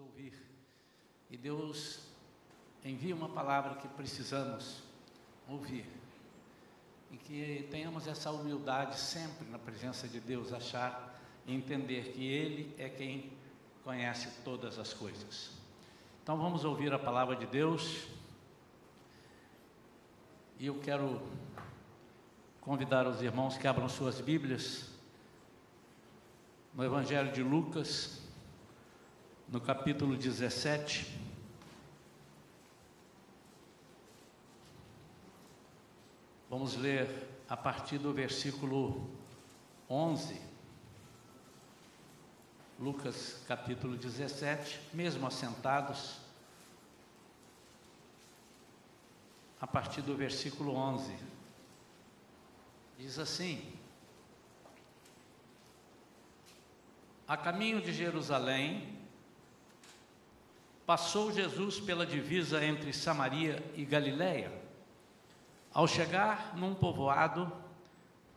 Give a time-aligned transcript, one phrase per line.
[0.00, 0.32] ouvir.
[1.30, 2.00] E Deus
[2.84, 4.82] envia uma palavra que precisamos
[5.48, 5.86] ouvir.
[7.10, 12.74] E que tenhamos essa humildade sempre na presença de Deus, achar e entender que Ele
[12.78, 13.32] é quem
[13.82, 15.50] conhece todas as coisas.
[16.22, 18.06] Então vamos ouvir a palavra de Deus.
[20.58, 21.22] E eu quero
[22.60, 24.90] convidar os irmãos que abram suas Bíblias
[26.74, 28.27] no Evangelho de Lucas,
[29.50, 31.06] no capítulo 17.
[36.50, 39.08] Vamos ler a partir do versículo
[39.88, 40.48] 11.
[42.78, 46.18] Lucas capítulo 17, mesmo assentados,
[49.60, 51.16] a partir do versículo 11.
[52.98, 53.72] Diz assim:
[57.26, 58.97] A caminho de Jerusalém,
[60.88, 64.50] passou Jesus pela divisa entre Samaria e Galiléia.
[65.70, 67.52] Ao chegar num povoado,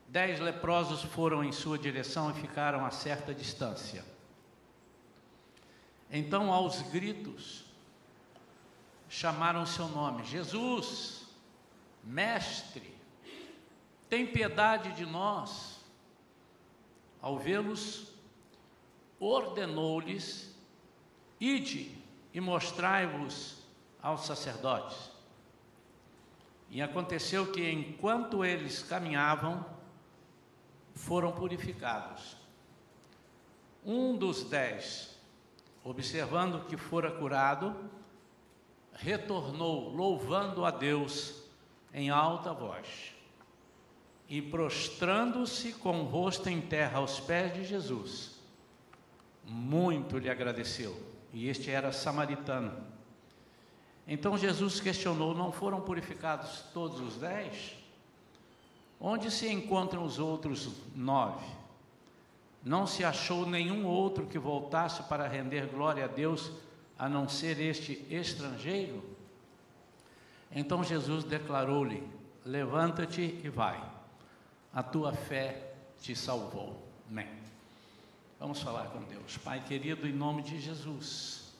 [0.09, 4.03] dez leprosos foram em sua direção e ficaram a certa distância.
[6.11, 7.63] Então, aos gritos,
[9.07, 11.25] chamaram seu nome: Jesus,
[12.03, 12.94] Mestre,
[14.09, 15.79] tem piedade de nós.
[17.22, 18.11] Ao vê-los,
[19.22, 20.53] ordenou-lhes:
[21.39, 22.00] Ide
[22.33, 23.57] e mostrai-vos
[24.01, 25.11] aos sacerdotes.
[26.69, 29.65] E aconteceu que, enquanto eles caminhavam,
[30.95, 32.38] foram purificados.
[33.85, 35.17] Um dos dez,
[35.83, 37.75] observando que fora curado,
[38.93, 41.43] retornou louvando a Deus
[41.93, 43.13] em alta voz
[44.29, 48.39] e prostrando-se com o rosto em terra aos pés de Jesus
[49.43, 51.10] muito lhe agradeceu.
[51.33, 52.71] E este era samaritano.
[54.07, 57.78] Então Jesus questionou: Não foram purificados todos os dez?
[59.00, 61.45] Onde se encontram os outros nove?
[62.63, 66.51] Não se achou nenhum outro que voltasse para render glória a Deus,
[66.97, 69.03] a não ser este estrangeiro?
[70.51, 72.03] Então Jesus declarou-lhe:
[72.45, 73.81] Levanta-te e vai,
[74.73, 76.88] a tua fé te salvou.
[77.09, 77.41] Amém.
[78.41, 79.38] Vamos falar com Deus.
[79.38, 81.53] Pai querido, em nome de Jesus,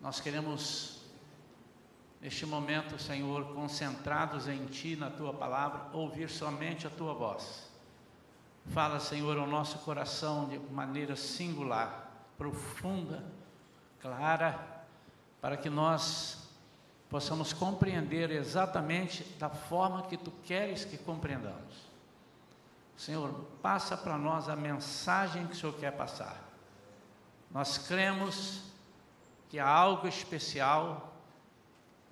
[0.00, 1.00] nós queremos,
[2.20, 7.68] neste momento, Senhor, concentrados em Ti, na Tua palavra, ouvir somente a Tua voz.
[8.66, 12.08] Fala, Senhor, ao nosso coração de maneira singular,
[12.38, 13.24] profunda,
[13.98, 14.84] clara,
[15.40, 16.48] para que nós
[17.08, 21.89] possamos compreender exatamente da forma que Tu queres que compreendamos.
[23.00, 26.36] Senhor, passa para nós a mensagem que o Senhor quer passar.
[27.50, 28.60] Nós cremos
[29.48, 31.10] que há algo especial,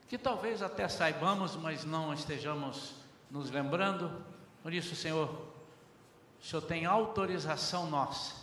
[0.09, 2.95] que talvez até saibamos, mas não estejamos
[3.31, 4.25] nos lembrando.
[4.63, 5.29] Por isso, Senhor,
[6.41, 8.35] o Senhor tem autorização nossa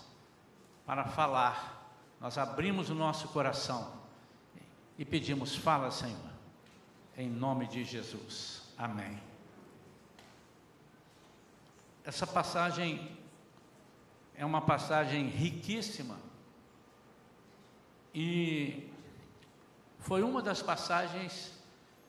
[0.86, 1.98] para falar.
[2.22, 3.92] Nós abrimos o nosso coração
[5.00, 6.30] e pedimos: fala, Senhor,
[7.18, 8.62] em nome de Jesus.
[8.78, 9.35] Amém.
[12.06, 13.18] Essa passagem
[14.36, 16.20] é uma passagem riquíssima
[18.14, 18.88] e
[20.00, 21.52] foi uma das passagens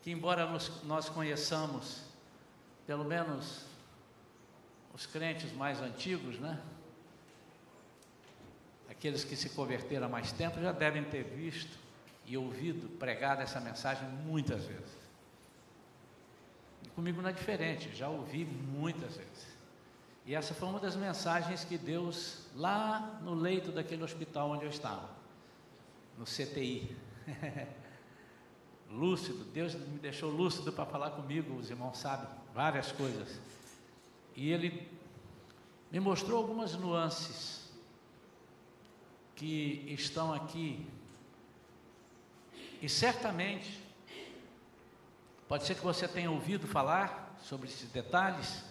[0.03, 2.03] que, embora nós, nós conheçamos,
[2.87, 3.65] pelo menos
[4.93, 6.63] os crentes mais antigos, né?
[8.91, 11.79] Aqueles que se converteram há mais tempo já devem ter visto
[12.27, 14.97] e ouvido pregar essa mensagem muitas vezes.
[16.83, 19.56] E comigo não é diferente, já ouvi muitas vezes.
[20.27, 24.71] E essa foi uma das mensagens que Deus, lá no leito daquele hospital onde eu
[24.71, 25.09] estava,
[26.19, 26.97] no CTI,
[28.91, 33.41] lúcido, Deus me deixou lúcido para falar comigo, os irmãos sabem, várias coisas.
[34.35, 34.91] E Ele
[35.93, 37.71] me mostrou algumas nuances
[39.37, 40.85] que estão aqui.
[42.83, 43.81] E certamente,
[45.47, 48.65] pode ser que você tenha ouvido falar sobre esses detalhes,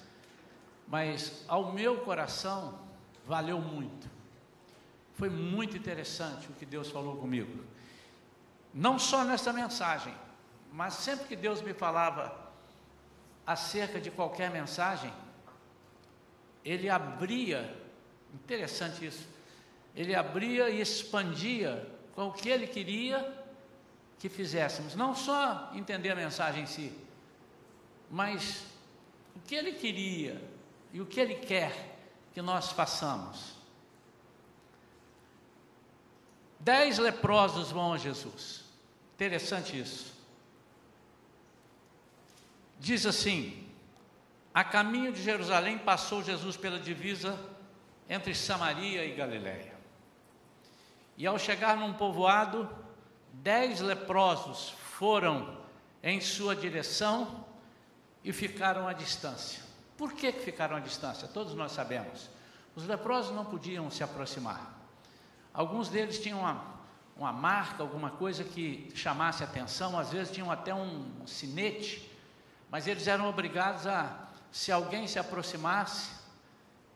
[0.88, 2.80] mas ao meu coração
[3.26, 4.10] valeu muito.
[5.16, 7.64] Foi muito interessante o que Deus falou comigo.
[8.74, 10.14] Não só nessa mensagem,
[10.72, 12.52] mas sempre que Deus me falava
[13.48, 15.14] acerca de qualquer mensagem,
[16.64, 17.74] ele abria,
[18.34, 19.28] interessante isso,
[19.96, 23.46] ele abria e expandia com o que ele queria
[24.20, 24.96] que fizéssemos.
[24.96, 26.92] Não só entender a mensagem em si,
[28.10, 28.66] mas
[29.36, 30.42] o que ele queria
[30.96, 31.98] e o que Ele quer
[32.34, 33.54] que nós façamos.
[36.58, 38.64] Dez leprosos vão a Jesus.
[39.14, 40.16] Interessante isso.
[42.80, 43.68] Diz assim:
[44.54, 47.38] a caminho de Jerusalém passou Jesus pela divisa
[48.08, 49.76] entre Samaria e Galiléia.
[51.18, 52.74] E ao chegar num povoado,
[53.34, 55.58] dez leprosos foram
[56.02, 57.46] em sua direção
[58.24, 59.65] e ficaram à distância.
[59.98, 61.28] Por que, que ficaram à distância?
[61.28, 62.30] Todos nós sabemos.
[62.76, 64.74] Os leprosos não podiam se aproximar.
[65.54, 66.76] Alguns deles tinham uma,
[67.16, 72.12] uma marca, alguma coisa que chamasse atenção, às vezes tinham até um sinete,
[72.70, 76.12] mas eles eram obrigados a, se alguém se aproximasse,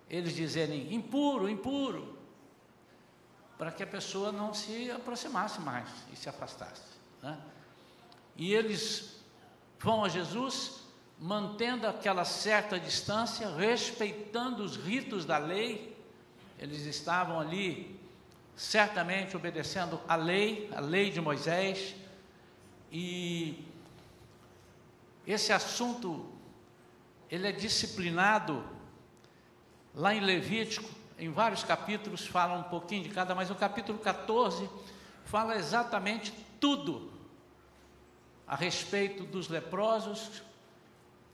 [0.09, 2.17] eles dizerem impuro, impuro,
[3.57, 6.81] para que a pessoa não se aproximasse mais e se afastasse.
[7.21, 7.37] Né?
[8.35, 9.21] E eles
[9.79, 10.81] vão a Jesus,
[11.19, 15.97] mantendo aquela certa distância, respeitando os ritos da lei,
[16.57, 17.99] eles estavam ali
[18.55, 21.95] certamente obedecendo a lei, a lei de Moisés,
[22.91, 23.65] e
[25.27, 26.25] esse assunto
[27.29, 28.63] ele é disciplinado
[29.93, 34.69] lá em Levítico, em vários capítulos fala um pouquinho de cada, mas o capítulo 14
[35.25, 37.11] fala exatamente tudo
[38.47, 40.41] a respeito dos leprosos,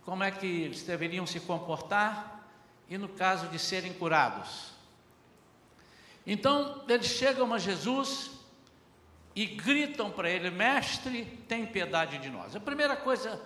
[0.06, 2.48] como é que eles deveriam se comportar
[2.88, 4.72] e no caso de serem curados.
[6.26, 8.32] Então, eles chegam a Jesus
[9.36, 12.56] e gritam para ele: Mestre, tem piedade de nós.
[12.56, 13.42] A primeira coisa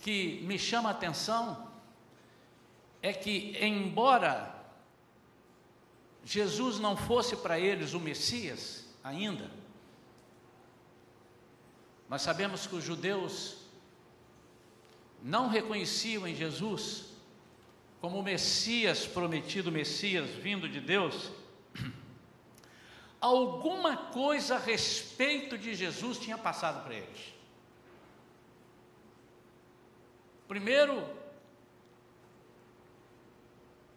[0.00, 1.70] que me chama a atenção
[3.02, 4.54] é que, embora
[6.24, 9.50] Jesus não fosse para eles o Messias ainda,
[12.08, 13.63] nós sabemos que os judeus
[15.24, 17.06] não reconheciam em Jesus
[17.98, 21.32] como o Messias prometido, Messias vindo de Deus,
[23.18, 27.34] alguma coisa a respeito de Jesus tinha passado para eles.
[30.46, 31.02] Primeiro,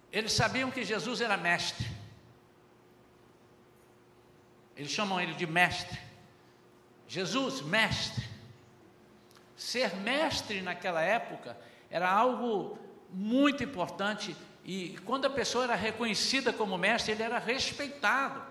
[0.10, 1.86] eles sabiam que Jesus era mestre.
[4.78, 6.00] Eles chamam ele de mestre.
[7.06, 8.37] Jesus, mestre.
[9.58, 11.58] Ser mestre naquela época
[11.90, 12.78] era algo
[13.10, 18.42] muito importante e quando a pessoa era reconhecida como mestre, ele era respeitado.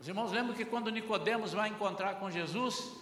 [0.00, 2.92] Os irmãos lembram que quando Nicodemos vai encontrar com Jesus,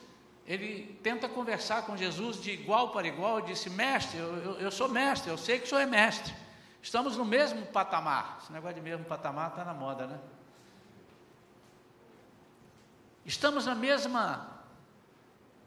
[0.46, 4.70] ele tenta conversar com Jesus de igual para igual, e disse: Mestre, eu, eu, eu
[4.70, 6.34] sou mestre, eu sei que o senhor é mestre.
[6.82, 8.40] Estamos no mesmo patamar.
[8.42, 10.18] Esse negócio de mesmo patamar está na moda, né?
[13.24, 14.50] Estamos na mesma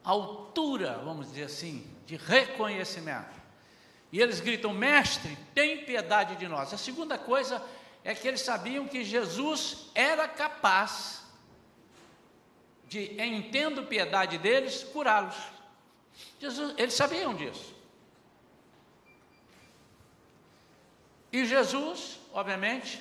[0.04, 3.34] altura, vamos dizer assim, de reconhecimento.
[4.12, 6.72] E eles gritam: Mestre, tem piedade de nós.
[6.72, 7.64] A segunda coisa
[8.04, 11.24] é que eles sabiam que Jesus era capaz
[12.86, 15.34] de, em tendo piedade deles, curá-los.
[16.76, 17.74] eles sabiam disso.
[21.32, 23.00] E Jesus, obviamente,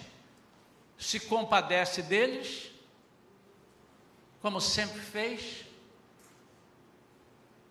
[0.98, 2.72] se compadece deles,
[4.42, 5.66] como sempre fez.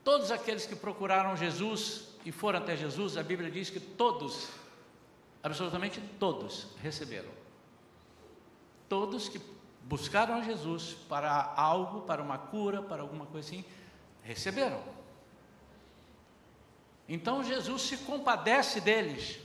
[0.04, 4.48] Todos aqueles que procuraram Jesus e foram até Jesus, a Bíblia diz que todos,
[5.42, 7.30] absolutamente todos, receberam.
[8.88, 9.40] Todos que
[9.82, 13.64] buscaram a Jesus para algo, para uma cura, para alguma coisa assim,
[14.22, 14.82] receberam.
[17.08, 19.38] Então Jesus se compadece deles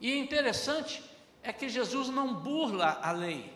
[0.00, 1.04] e interessante
[1.42, 3.52] é que Jesus não burla a lei.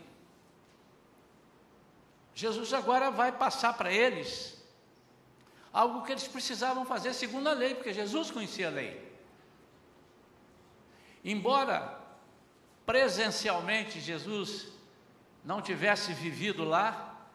[2.34, 4.53] Jesus agora vai passar para eles
[5.74, 9.12] algo que eles precisavam fazer segundo a lei, porque Jesus conhecia a lei.
[11.24, 11.98] Embora
[12.86, 14.68] presencialmente Jesus
[15.44, 17.26] não tivesse vivido lá,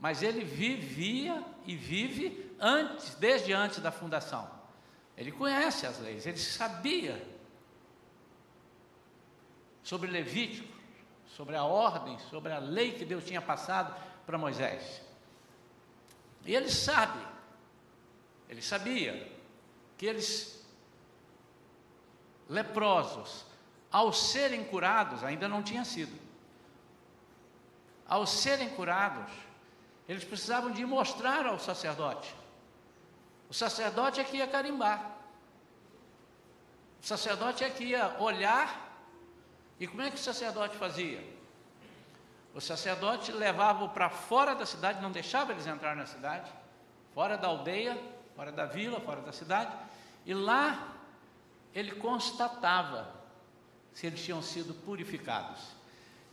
[0.00, 4.50] mas ele vivia e vive antes, desde antes da fundação.
[5.16, 7.24] Ele conhece as leis, ele sabia
[9.82, 10.76] sobre Levítico,
[11.36, 13.94] sobre a ordem, sobre a lei que Deus tinha passado
[14.26, 15.00] para Moisés.
[16.44, 17.18] E ele sabe,
[18.48, 19.32] ele sabia
[19.96, 20.64] que eles,
[22.48, 23.44] leprosos,
[23.90, 26.16] ao serem curados, ainda não tinha sido,
[28.08, 29.32] ao serem curados,
[30.08, 32.34] eles precisavam de mostrar ao sacerdote.
[33.48, 35.16] O sacerdote é que ia carimbar.
[37.02, 38.86] O sacerdote é que ia olhar
[39.78, 41.22] e como é que o sacerdote fazia?
[42.54, 46.50] O sacerdote levava para fora da cidade, não deixava eles entrar na cidade,
[47.12, 48.00] fora da aldeia,
[48.36, 49.74] fora da vila, fora da cidade,
[50.26, 50.94] e lá
[51.74, 53.12] ele constatava
[53.92, 55.58] se eles tinham sido purificados.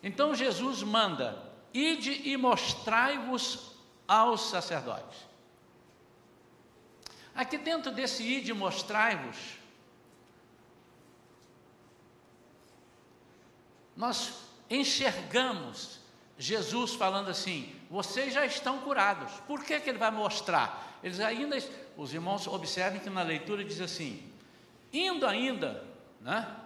[0.03, 3.71] Então Jesus manda: ide e mostrai-vos
[4.05, 5.17] aos sacerdotes.
[7.33, 9.57] Aqui dentro desse ide e mostrai-vos,
[13.95, 15.99] nós enxergamos
[16.37, 19.31] Jesus falando assim: vocês já estão curados.
[19.47, 20.99] Por que, que ele vai mostrar?
[21.03, 21.57] Eles ainda,
[21.97, 24.31] os irmãos observem que na leitura diz assim:
[24.91, 25.83] indo ainda,
[26.21, 26.59] né?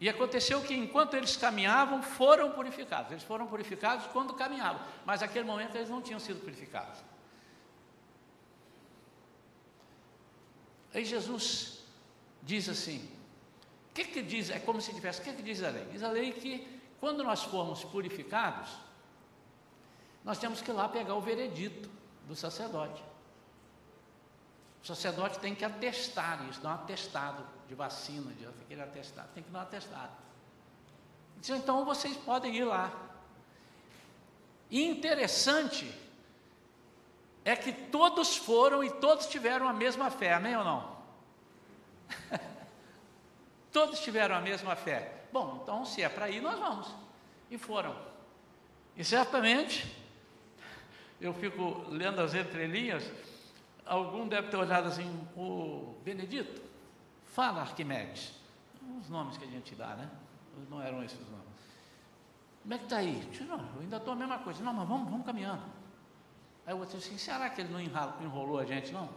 [0.00, 3.12] E aconteceu que enquanto eles caminhavam, foram purificados.
[3.12, 6.98] Eles foram purificados quando caminhavam, mas naquele momento eles não tinham sido purificados.
[10.92, 11.84] Aí Jesus
[12.42, 13.08] diz assim:
[13.90, 14.50] o que, que diz?
[14.50, 15.84] É como se tivesse, o que, que diz a lei?
[15.92, 18.70] Diz a lei que quando nós formos purificados,
[20.24, 21.88] nós temos que ir lá pegar o veredito
[22.26, 23.02] do sacerdote.
[24.82, 29.42] O sacerdote tem que atestar isso, dar um atestado de vacina, de aquele atestado, tem
[29.42, 30.12] que dar um atestado.
[31.50, 32.92] Então vocês podem ir lá.
[34.70, 35.92] E interessante
[37.44, 40.96] é que todos foram e todos tiveram a mesma fé, amém ou não?
[43.72, 45.24] todos tiveram a mesma fé.
[45.32, 46.88] Bom, então se é para ir, nós vamos.
[47.50, 47.96] E foram.
[48.96, 50.01] E certamente,
[51.22, 53.08] eu fico lendo as entrelinhas,
[53.86, 56.60] algum deve ter olhado assim, o Benedito,
[57.26, 58.34] fala Arquimedes.
[59.00, 60.10] Os nomes que a gente dá, né?
[60.68, 61.46] Não eram esses nomes.
[62.62, 63.28] Como é que está aí?
[63.48, 64.62] Não, eu ainda estou a mesma coisa.
[64.64, 65.62] Não, mas vamos, vamos caminhando.
[66.66, 69.08] Aí o outro disse assim, será que ele não enrolou a gente, não?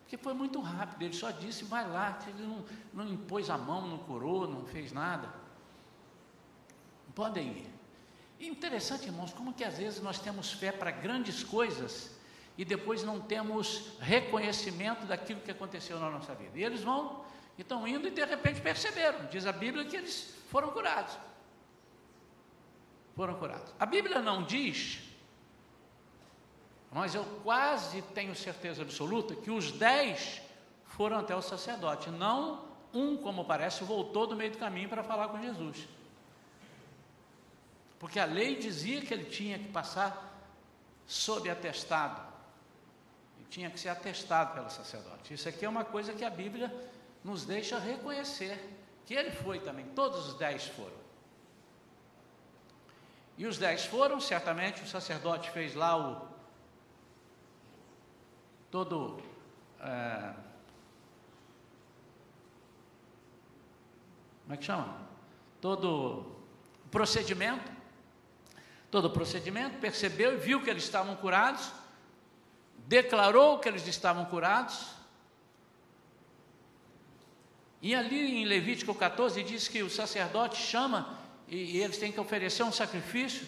[0.00, 3.86] Porque foi muito rápido, ele só disse, vai lá, ele não, não impôs a mão,
[3.86, 5.28] não curou, não fez nada.
[7.14, 7.77] Podem ir.
[8.40, 12.16] Interessante, irmãos, como que às vezes nós temos fé para grandes coisas
[12.56, 16.58] e depois não temos reconhecimento daquilo que aconteceu na nossa vida.
[16.58, 17.24] E eles vão,
[17.56, 21.16] estão indo e de repente perceberam, diz a Bíblia que eles foram curados.
[23.14, 23.72] Foram curados.
[23.78, 25.08] A Bíblia não diz
[26.90, 30.40] mas eu quase tenho certeza absoluta que os dez
[30.84, 35.28] foram até o sacerdote, não um, como parece, voltou do meio do caminho para falar
[35.28, 35.86] com Jesus.
[37.98, 40.46] Porque a lei dizia que ele tinha que passar
[41.06, 42.20] sob atestado.
[43.40, 45.34] E tinha que ser atestado pelo sacerdote.
[45.34, 46.72] Isso aqui é uma coisa que a Bíblia
[47.24, 48.58] nos deixa reconhecer
[49.04, 50.98] que ele foi também, todos os dez foram.
[53.38, 56.28] E os dez foram, certamente o sacerdote fez lá o,
[58.70, 59.22] todo
[59.80, 60.34] é,
[64.42, 64.96] como é que chama?
[65.60, 66.36] Todo
[66.90, 67.70] procedimento,
[68.90, 71.70] todo procedimento, percebeu e viu que eles estavam curados,
[72.86, 74.86] declarou que eles estavam curados.
[77.80, 82.20] E ali em Levítico 14 diz que o sacerdote chama e, e eles têm que
[82.20, 83.46] oferecer um sacrifício.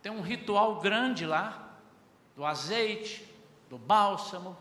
[0.00, 1.76] Tem um ritual grande lá,
[2.36, 3.28] do azeite,
[3.68, 4.56] do bálsamo,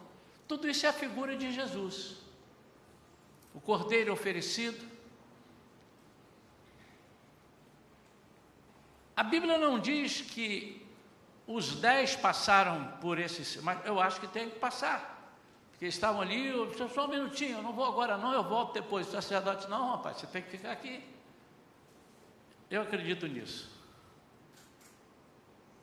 [0.48, 2.16] tudo isso é a figura de Jesus.
[3.54, 4.97] O cordeiro oferecido.
[9.18, 10.86] A Bíblia não diz que
[11.48, 15.34] os dez passaram por esses, mas eu acho que tem que passar.
[15.72, 19.08] Porque estavam ali, eu, só um minutinho, eu não vou agora não, eu volto depois.
[19.08, 21.04] O sacerdote, não, rapaz, você tem que ficar aqui.
[22.70, 23.72] Eu acredito nisso.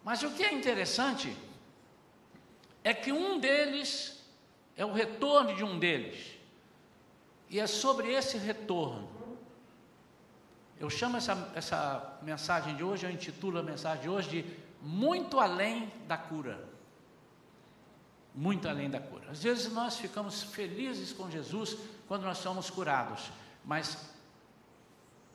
[0.05, 1.37] Mas o que é interessante
[2.85, 4.23] é que um deles
[4.77, 6.39] é o retorno de um deles.
[7.51, 9.14] E é sobre esse retorno.
[10.79, 15.39] Eu chamo essa, essa mensagem de hoje, eu intitulo a mensagem de hoje de Muito
[15.39, 16.75] Além da Cura.
[18.35, 19.31] Muito além da cura.
[19.31, 21.79] Às vezes nós ficamos felizes com Jesus
[22.09, 23.31] quando nós somos curados,
[23.65, 24.13] mas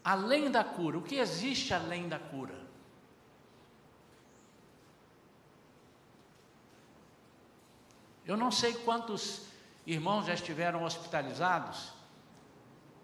[0.04, 2.68] além da cura, o que existe além da cura?
[8.26, 9.44] Eu não sei quantos
[9.88, 11.94] irmãos já estiveram hospitalizados.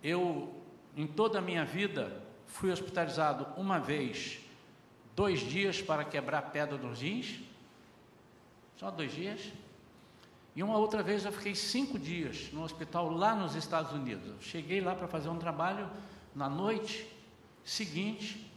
[0.04, 0.62] Eu,
[0.96, 2.22] em toda a minha vida,
[2.56, 4.40] fui hospitalizado uma vez,
[5.16, 7.40] dois dias para quebrar pedra nos rins,
[8.78, 9.52] só dois dias.
[10.56, 14.28] E uma outra vez eu fiquei cinco dias no hospital lá nos Estados Unidos.
[14.28, 15.90] Eu cheguei lá para fazer um trabalho
[16.34, 17.08] na noite
[17.64, 18.52] seguinte.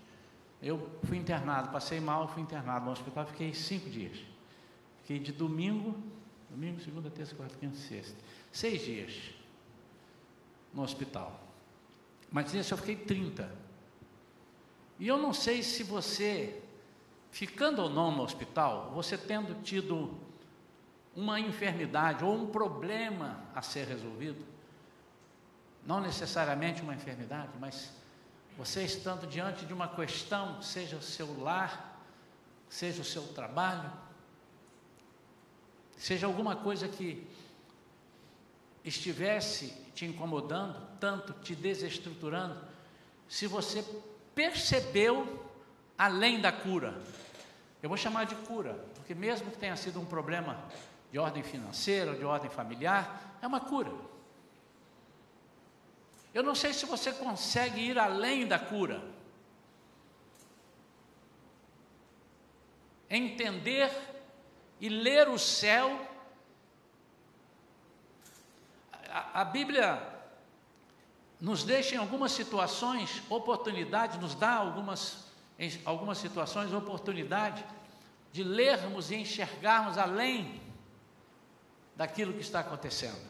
[0.63, 4.19] Eu fui internado, passei mal, fui internado no hospital, fiquei cinco dias.
[5.03, 6.01] Fiquei de domingo
[6.51, 8.17] Domingo, segunda, terça, quarta, quinta, sexta.
[8.51, 9.13] Seis dias
[10.73, 11.39] no hospital.
[12.31, 13.68] Mas nesse eu fiquei 30.
[14.99, 16.61] E eu não sei se você,
[17.31, 20.19] ficando ou não no hospital, você tendo tido
[21.15, 24.45] uma enfermidade ou um problema a ser resolvido,
[25.87, 27.93] não necessariamente uma enfermidade, mas
[28.59, 32.03] Você estando diante de uma questão, seja o seu lar,
[32.69, 33.89] seja o seu trabalho,
[35.97, 37.25] seja alguma coisa que
[38.85, 42.61] estivesse te incomodando, tanto te desestruturando,
[43.29, 43.85] se você
[44.39, 45.51] percebeu
[45.99, 46.97] além da cura,
[47.83, 50.57] eu vou chamar de cura, porque mesmo que tenha sido um problema
[51.11, 53.91] de ordem financeira, de ordem familiar, é uma cura.
[56.33, 59.03] Eu não sei se você consegue ir além da cura.
[63.11, 63.91] Entender
[64.81, 66.01] e ler o céu.
[69.09, 70.18] A, a Bíblia
[71.41, 75.25] nos deixa em algumas situações oportunidade, nos dá algumas,
[75.59, 77.65] em algumas situações oportunidade
[78.33, 80.61] de lermos e enxergarmos além
[81.95, 83.29] daquilo que está acontecendo.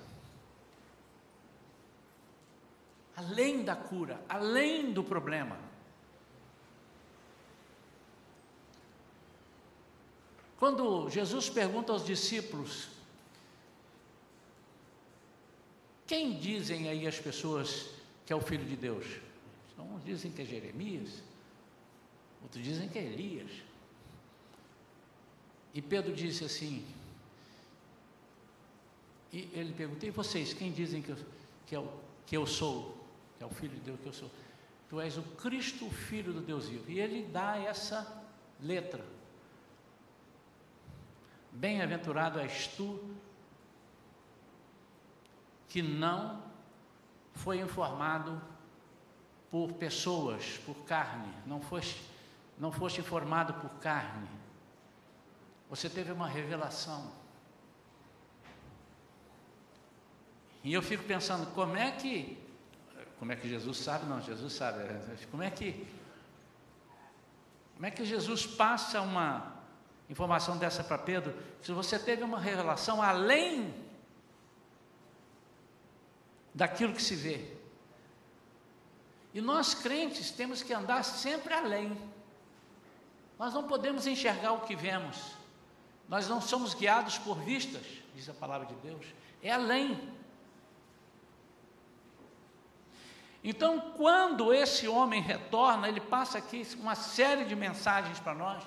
[3.15, 5.59] Além da cura, além do problema.
[10.59, 12.88] Quando Jesus pergunta aos discípulos:
[16.07, 17.98] Quem dizem aí as pessoas
[18.28, 19.06] que é o Filho de Deus?
[19.78, 21.23] Uns dizem que é Jeremias,
[22.42, 23.50] outros dizem que é Elias.
[25.73, 26.87] E Pedro disse assim:
[29.32, 31.16] e ele perguntou: E vocês, quem dizem que eu,
[31.66, 33.02] que, eu, que eu sou?
[33.38, 34.30] Que é o Filho de Deus que eu sou?
[34.90, 36.90] Tu és o Cristo, o Filho do Deus vivo.
[36.90, 38.23] E ele dá essa
[38.61, 39.02] letra.
[41.50, 43.02] Bem-aventurado és tu,
[45.66, 46.48] que não
[47.38, 48.40] foi informado
[49.50, 52.02] por pessoas, por carne, não foste,
[52.59, 54.28] não foste informado por carne.
[55.71, 57.11] Você teve uma revelação.
[60.64, 62.37] E eu fico pensando, como é que,
[63.18, 64.07] como é que Jesus sabe?
[64.07, 64.80] Não, Jesus sabe.
[64.80, 65.87] É, como é que,
[67.75, 69.54] como é que Jesus passa uma
[70.10, 71.34] informação dessa para Pedro?
[71.63, 73.88] Se você teve uma revelação além
[76.58, 77.47] daquilo que se vê.
[79.32, 81.97] E nós crentes temos que andar sempre além.
[83.38, 85.36] Nós não podemos enxergar o que vemos.
[86.08, 89.06] Nós não somos guiados por vistas, diz a palavra de Deus.
[89.40, 90.12] É além.
[93.44, 98.64] Então, quando esse homem retorna, ele passa aqui uma série de mensagens para nós.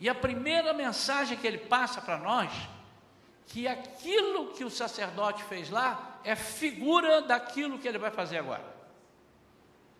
[0.00, 2.50] E a primeira mensagem que ele passa para nós,
[3.48, 8.64] que aquilo que o sacerdote fez lá é figura daquilo que ele vai fazer agora.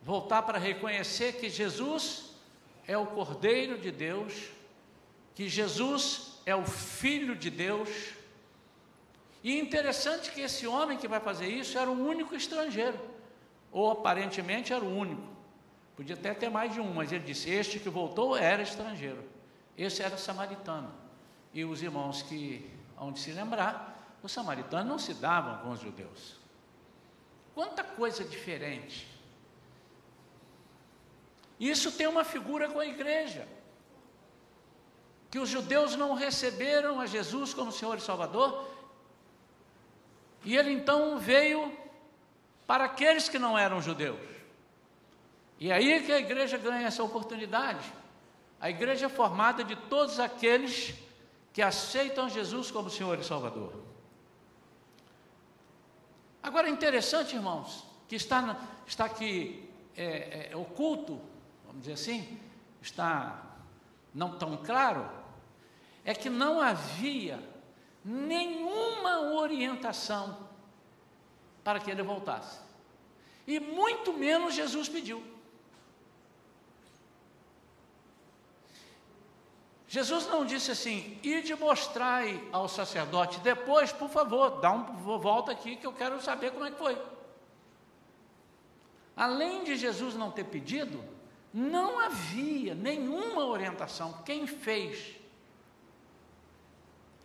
[0.03, 2.35] Voltar para reconhecer que Jesus
[2.87, 4.51] é o Cordeiro de Deus,
[5.35, 7.89] que Jesus é o Filho de Deus.
[9.43, 12.99] E interessante que esse homem que vai fazer isso era o único estrangeiro
[13.73, 15.27] ou aparentemente era o único.
[15.97, 19.25] Podia até ter mais de um, mas ele disse: Este que voltou era estrangeiro,
[19.79, 20.93] esse era samaritano.
[21.55, 26.37] E os irmãos que, onde se lembrar, os samaritanos não se davam com os judeus.
[27.55, 29.09] Quanta coisa diferente.
[31.59, 33.49] Isso tem uma figura com a igreja.
[35.31, 38.69] Que os judeus não receberam a Jesus como Senhor e Salvador,
[40.45, 41.77] e ele então veio
[42.67, 44.21] para aqueles que não eram judeus.
[45.59, 47.93] E aí que a igreja ganha essa oportunidade.
[48.61, 50.95] A igreja é formada de todos aqueles
[51.53, 53.88] que aceitam Jesus como Senhor e Salvador.
[56.43, 61.21] Agora é interessante, irmãos, que está, está aqui é, é, oculto,
[61.67, 62.39] vamos dizer assim,
[62.81, 63.43] está
[64.15, 65.09] não tão claro,
[66.05, 67.39] é que não havia
[68.05, 70.49] nenhuma orientação
[71.63, 72.61] para que ele voltasse.
[73.47, 75.23] E muito menos Jesus pediu.
[79.89, 84.85] Jesus não disse assim, ide mostrai ao sacerdote, depois, por favor, dá um
[85.19, 87.01] volta aqui que eu quero saber como é que foi.
[89.17, 91.03] Além de Jesus não ter pedido,
[91.55, 94.13] não havia nenhuma orientação.
[94.25, 95.17] Quem fez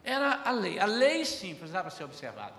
[0.01, 0.79] era a lei.
[0.79, 2.55] A lei sim precisava ser observada.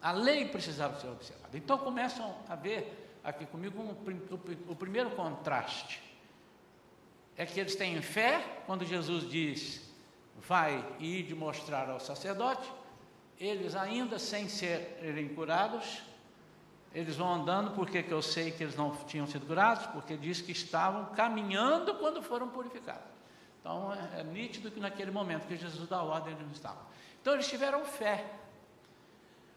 [0.00, 1.58] A lei precisava ser observada.
[1.58, 6.13] Então começam a ver aqui comigo um, o, o primeiro contraste.
[7.36, 9.82] É que eles têm fé quando Jesus diz,
[10.38, 12.70] vai e de mostrar ao sacerdote,
[13.38, 16.02] eles ainda sem serem curados,
[16.94, 19.86] eles vão andando, porque que eu sei que eles não tinham sido curados?
[19.86, 23.12] Porque diz que estavam caminhando quando foram purificados.
[23.60, 26.82] Então é, é nítido que naquele momento que Jesus dá ordem, eles não estavam.
[27.20, 28.24] Então eles tiveram fé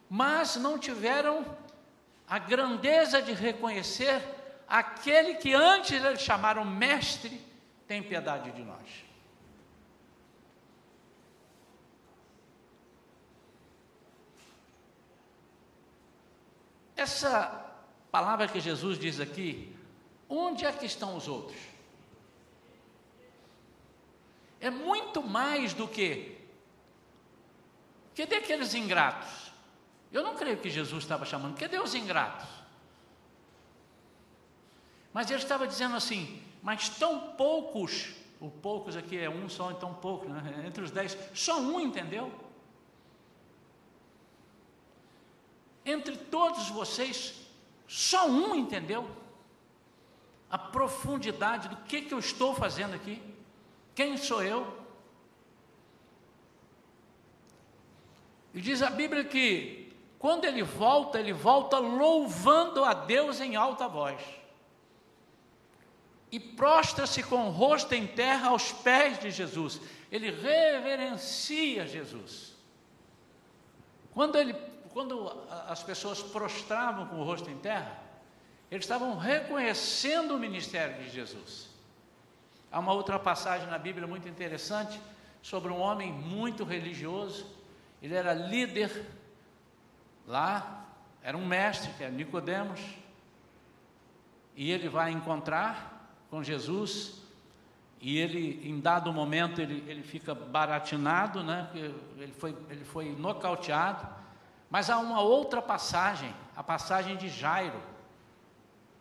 [0.10, 1.46] mas não tiveram
[2.28, 4.22] a grandeza de reconhecer
[4.68, 7.42] aquele que antes eles chamaram mestre,
[7.88, 9.06] tem piedade de nós.
[16.96, 17.66] Essa
[18.12, 19.74] palavra que Jesus diz aqui,
[20.28, 21.60] onde é que estão os outros?
[24.60, 26.36] É muito mais do que.
[28.16, 29.52] Cadê aqueles ingratos?
[30.12, 32.50] Eu não creio que Jesus estava chamando, cadê os ingratos?
[35.14, 39.94] Mas ele estava dizendo assim, mas tão poucos, o poucos aqui é um só, então
[39.94, 40.64] pouco, né?
[40.66, 42.32] entre os dez, só um entendeu?
[45.86, 47.34] Entre todos vocês,
[47.88, 49.10] só um entendeu
[50.50, 53.22] a profundidade do que, que eu estou fazendo aqui.
[53.96, 54.86] Quem sou eu?
[58.54, 63.88] E diz a Bíblia que quando ele volta, ele volta louvando a Deus em alta
[63.88, 64.20] voz.
[66.32, 69.80] E prostra-se com o rosto em terra aos pés de Jesus.
[70.12, 72.56] Ele reverencia Jesus.
[74.14, 74.54] Quando ele
[74.98, 75.32] quando
[75.68, 78.00] as pessoas prostravam com o rosto em terra,
[78.72, 81.70] eles estavam reconhecendo o ministério de Jesus.
[82.72, 85.00] Há uma outra passagem na Bíblia muito interessante
[85.40, 87.46] sobre um homem muito religioso.
[88.02, 89.06] Ele era líder
[90.26, 90.86] lá,
[91.22, 92.82] era um mestre, que é Nicodemos,
[94.56, 95.97] e ele vai encontrar
[96.30, 97.28] com Jesus
[98.00, 101.70] e ele, em dado momento, ele, ele fica baratinado, né?
[101.74, 104.08] ele, foi, ele foi nocauteado,
[104.70, 107.82] mas há uma outra passagem, a passagem de Jairo,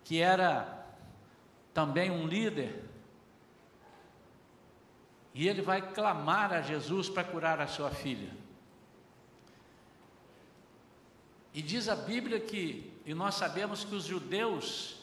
[0.03, 0.87] que era
[1.75, 2.85] também um líder,
[5.35, 8.33] e ele vai clamar a Jesus para curar a sua filha.
[11.53, 14.96] E diz a Bíblia que, e nós sabemos que os judeus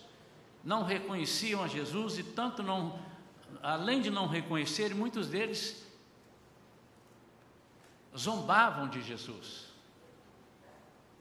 [0.63, 2.99] não reconheciam a Jesus, e tanto não,
[3.61, 5.85] além de não reconhecer, muitos deles
[8.15, 9.73] zombavam de Jesus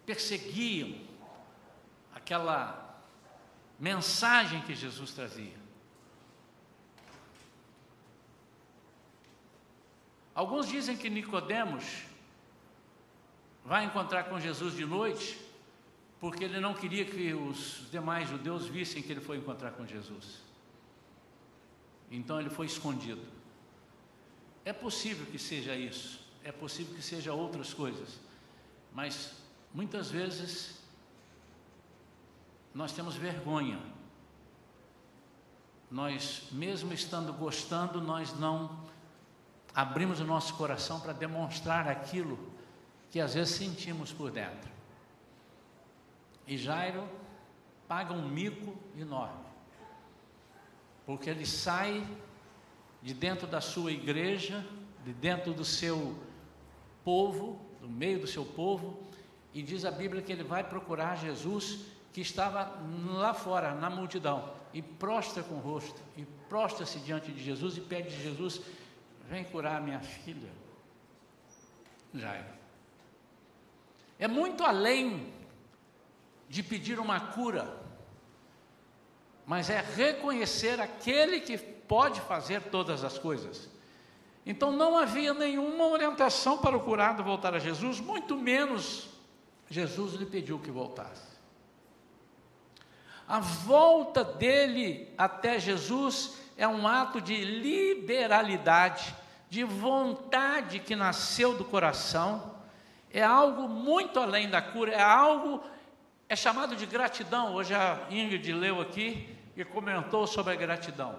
[0.04, 0.98] perseguiam
[2.14, 3.00] aquela
[3.78, 5.60] mensagem que Jesus trazia.
[10.34, 12.04] Alguns dizem que Nicodemos
[13.64, 15.38] vai encontrar com Jesus de noite,
[16.22, 20.38] porque ele não queria que os demais judeus vissem que ele foi encontrar com Jesus.
[22.10, 23.20] Então ele foi escondido.
[24.64, 28.18] É possível que seja isso, é possível que seja outras coisas,
[28.94, 29.42] mas
[29.74, 30.78] Muitas vezes
[32.74, 33.80] nós temos vergonha.
[35.90, 38.84] Nós, mesmo estando gostando, nós não
[39.74, 42.38] abrimos o nosso coração para demonstrar aquilo
[43.10, 44.70] que às vezes sentimos por dentro.
[46.52, 47.08] E Jairo
[47.88, 49.42] paga um mico enorme,
[51.06, 52.06] porque ele sai
[53.00, 54.62] de dentro da sua igreja,
[55.02, 56.14] de dentro do seu
[57.02, 59.02] povo, do meio do seu povo,
[59.54, 64.52] e diz a Bíblia que ele vai procurar Jesus que estava lá fora, na multidão,
[64.74, 68.60] e prostra com o rosto, e prostra-se diante de Jesus e pede a Jesus:
[69.26, 70.50] Vem curar minha filha.
[72.12, 72.44] Jairo.
[74.18, 75.40] É muito além
[76.52, 77.66] de pedir uma cura,
[79.46, 83.70] mas é reconhecer aquele que pode fazer todas as coisas.
[84.44, 89.08] Então não havia nenhuma orientação para o curado voltar a Jesus, muito menos
[89.70, 91.32] Jesus lhe pediu que voltasse.
[93.26, 99.16] A volta dele até Jesus é um ato de liberalidade,
[99.48, 102.52] de vontade que nasceu do coração,
[103.12, 105.62] é algo muito além da cura, é algo,
[106.32, 107.52] é chamado de gratidão.
[107.52, 111.14] Hoje a Ingrid leu aqui e comentou sobre a gratidão.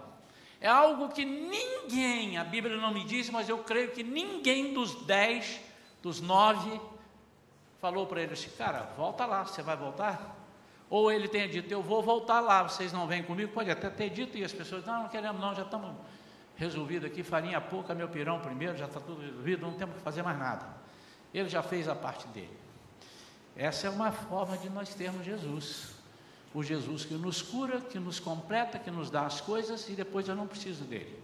[0.60, 5.06] É algo que ninguém, a Bíblia não me diz, mas eu creio que ninguém dos
[5.06, 5.62] dez,
[6.02, 6.82] dos nove,
[7.80, 10.36] falou para ele assim: Cara, volta lá, você vai voltar?
[10.90, 13.54] Ou ele tenha dito: Eu vou voltar lá, vocês não vêm comigo?
[13.54, 15.96] Pode até ter dito, e as pessoas: Não, não queremos, não, já estamos
[16.56, 17.22] resolvidos aqui.
[17.22, 20.66] Farinha pouca, meu pirão primeiro, já está tudo resolvido, não temos que fazer mais nada.
[21.32, 22.63] Ele já fez a parte dele.
[23.56, 25.94] Essa é uma forma de nós termos Jesus.
[26.54, 30.28] O Jesus que nos cura, que nos completa, que nos dá as coisas e depois
[30.28, 31.22] eu não preciso dele.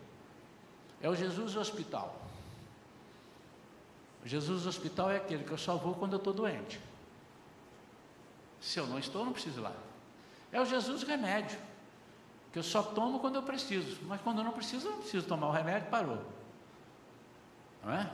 [1.02, 2.30] É o Jesus hospital.
[4.26, 6.80] Jesus do hospital é aquele que eu só vou quando eu estou doente.
[8.60, 9.74] Se eu não estou, não preciso ir lá.
[10.52, 11.58] É o Jesus remédio,
[12.52, 15.26] que eu só tomo quando eu preciso, mas quando eu não preciso, eu não preciso
[15.26, 16.22] tomar o remédio, parou.
[17.84, 18.12] Não é?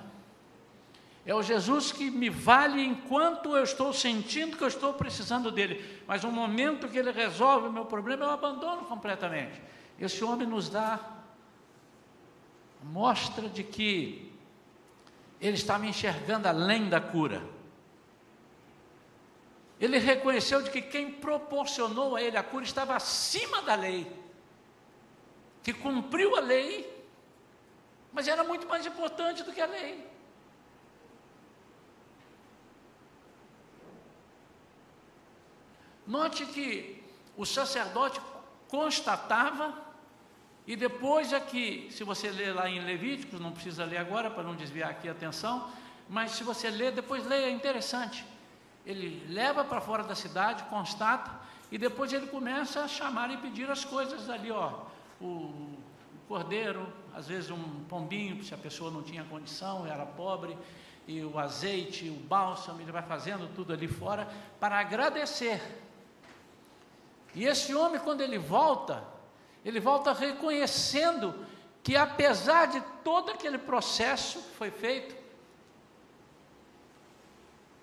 [1.26, 5.84] É o Jesus que me vale enquanto eu estou sentindo que eu estou precisando dele.
[6.06, 9.60] Mas no momento que ele resolve o meu problema, eu abandono completamente.
[10.00, 11.00] Esse homem nos dá
[12.84, 14.32] mostra de que
[15.42, 17.42] ele estava enxergando além da cura.
[19.80, 24.08] Ele reconheceu de que quem proporcionou a ele a cura estava acima da lei,
[25.64, 26.90] que cumpriu a lei,
[28.14, 30.15] mas era muito mais importante do que a lei.
[36.08, 37.04] Note que
[37.36, 38.22] o sacerdote
[38.68, 39.74] constatava,
[40.68, 44.56] e depois aqui, se você ler lá em Levíticos, não precisa ler agora para não
[44.56, 45.70] desviar aqui a atenção,
[46.10, 48.26] mas se você ler, depois leia, é interessante.
[48.86, 51.32] Ele leva para fora da cidade, constata,
[51.72, 54.82] e depois ele começa a chamar e pedir as coisas ali, ó,
[55.20, 55.78] o, o
[56.28, 60.58] cordeiro, às vezes um pombinho, se a pessoa não tinha condição, era pobre,
[61.08, 64.28] e o azeite, o bálsamo, ele vai fazendo tudo ali fora
[64.60, 65.62] para agradecer
[67.36, 69.04] e esse homem, quando ele volta,
[69.64, 71.46] ele volta reconhecendo
[71.84, 75.16] que apesar de todo aquele processo que foi feito,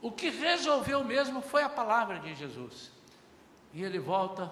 [0.00, 2.90] o que resolveu mesmo foi a palavra de Jesus.
[3.74, 4.50] E ele volta.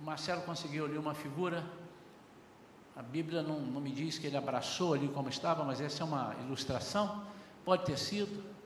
[0.00, 1.66] O Marcelo conseguiu ali uma figura.
[2.96, 6.06] A Bíblia não, não me diz que ele abraçou ali como estava, mas essa é
[6.06, 7.26] uma ilustração.
[7.64, 8.57] Pode ter sido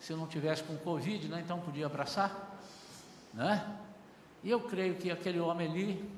[0.00, 2.58] se não tivesse com Covid, né, então podia abraçar,
[3.34, 3.76] né?
[4.42, 6.10] E eu creio que aquele homem ali,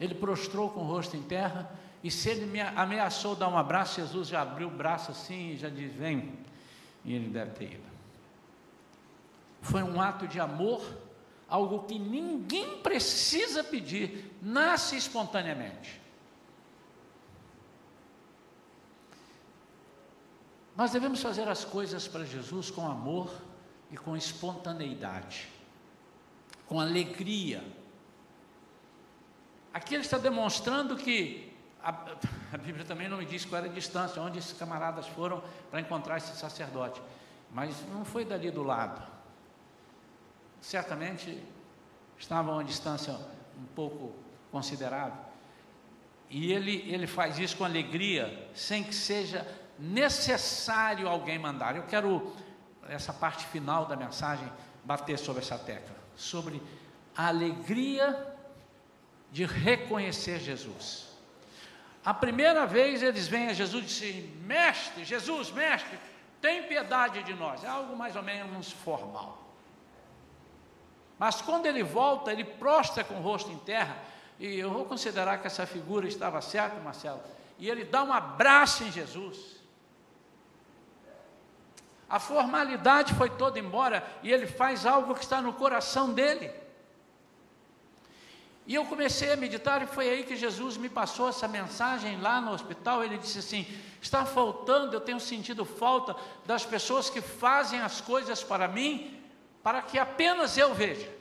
[0.00, 1.70] ele prostrou com o rosto em terra,
[2.02, 5.56] e se ele me ameaçou dar um abraço, Jesus já abriu o braço assim e
[5.56, 6.32] já disse: Vem.
[7.04, 7.86] E ele deve ter ido.
[9.62, 10.84] Foi um ato de amor,
[11.48, 16.00] algo que ninguém precisa pedir, nasce espontaneamente.
[20.76, 23.32] Nós devemos fazer as coisas para Jesus com amor
[23.90, 25.48] e com espontaneidade,
[26.66, 27.64] com alegria.
[29.72, 31.50] Aqui ele está demonstrando que
[31.82, 31.90] a,
[32.52, 35.80] a, Bíblia também não me diz qual era a distância, onde esses camaradas foram para
[35.80, 37.00] encontrar esse sacerdote,
[37.50, 39.02] mas não foi dali do lado.
[40.60, 41.42] Certamente
[42.18, 43.14] estavam a uma distância
[43.58, 44.14] um pouco
[44.52, 45.24] considerável.
[46.28, 49.46] E ele, ele faz isso com alegria, sem que seja
[49.78, 51.76] necessário alguém mandar.
[51.76, 52.34] Eu quero,
[52.88, 54.50] essa parte final da mensagem,
[54.84, 56.62] bater sobre essa tecla, sobre
[57.16, 58.34] a alegria
[59.30, 61.06] de reconhecer Jesus.
[62.04, 65.98] A primeira vez eles vêm a Jesus e dizem: Mestre, Jesus, mestre,
[66.40, 67.64] tem piedade de nós.
[67.64, 69.42] É algo mais ou menos formal.
[71.18, 73.96] Mas quando ele volta, ele prostra com o rosto em terra,
[74.38, 77.20] e eu vou considerar que essa figura estava certa, Marcelo,
[77.58, 79.55] e ele dá um abraço em Jesus.
[82.08, 86.52] A formalidade foi toda embora e ele faz algo que está no coração dele.
[88.66, 92.40] E eu comecei a meditar e foi aí que Jesus me passou essa mensagem lá
[92.40, 93.04] no hospital.
[93.04, 93.66] Ele disse assim:
[94.00, 99.22] está faltando, eu tenho sentido falta das pessoas que fazem as coisas para mim,
[99.62, 101.14] para que apenas eu veja.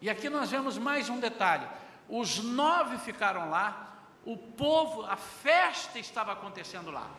[0.00, 1.66] E aqui nós vemos mais um detalhe:
[2.08, 3.91] os nove ficaram lá,
[4.24, 7.10] o povo, a festa estava acontecendo lá.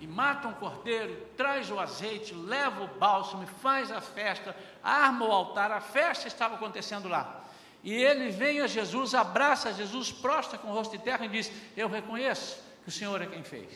[0.00, 5.30] E mata um cordeiro, traz o azeite, leva o bálsamo, faz a festa, arma o
[5.30, 7.44] altar, a festa estava acontecendo lá.
[7.84, 11.50] E ele vem a Jesus, abraça Jesus, prostra com o rosto de terra e diz:
[11.76, 13.70] Eu reconheço que o Senhor é quem fez.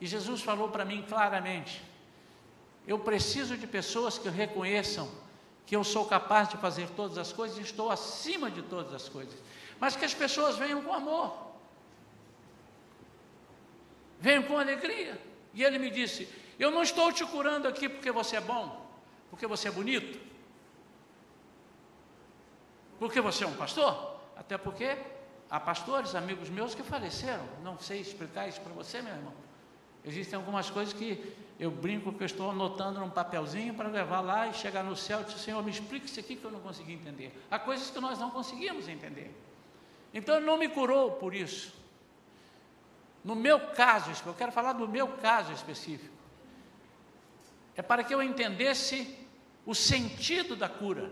[0.00, 1.82] E Jesus falou para mim claramente:
[2.86, 5.10] Eu preciso de pessoas que reconheçam
[5.66, 9.08] que eu sou capaz de fazer todas as coisas e estou acima de todas as
[9.08, 9.34] coisas.
[9.80, 11.45] Mas que as pessoas venham com amor.
[14.20, 15.20] Venho com alegria.
[15.52, 18.86] E ele me disse: Eu não estou te curando aqui porque você é bom,
[19.30, 20.18] porque você é bonito,
[22.98, 24.16] porque você é um pastor.
[24.36, 24.96] Até porque
[25.50, 27.44] há pastores, amigos meus, que faleceram.
[27.62, 29.32] Não sei explicar isso para você, meu irmão.
[30.04, 34.46] Existem algumas coisas que eu brinco que eu estou anotando num papelzinho para levar lá
[34.46, 36.92] e chegar no céu e dizer, Senhor, me explique isso aqui que eu não consegui
[36.92, 37.32] entender.
[37.50, 39.34] Há coisas que nós não conseguimos entender.
[40.12, 41.74] Então ele não me curou por isso.
[43.26, 46.14] No meu caso, eu quero falar do meu caso específico.
[47.74, 49.18] É para que eu entendesse
[49.66, 51.10] o sentido da cura.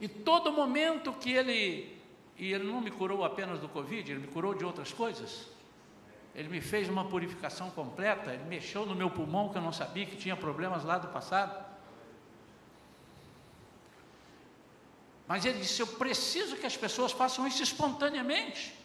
[0.00, 2.00] E todo momento que ele,
[2.38, 5.50] e ele não me curou apenas do Covid, ele me curou de outras coisas.
[6.34, 10.06] Ele me fez uma purificação completa, ele mexeu no meu pulmão que eu não sabia
[10.06, 11.62] que tinha problemas lá do passado.
[15.28, 18.82] Mas ele disse: Eu preciso que as pessoas façam isso espontaneamente.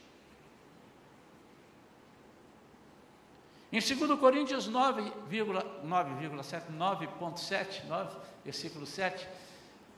[3.72, 9.28] Em 2 Coríntios 9,7, 9.7, 9, versículo 7,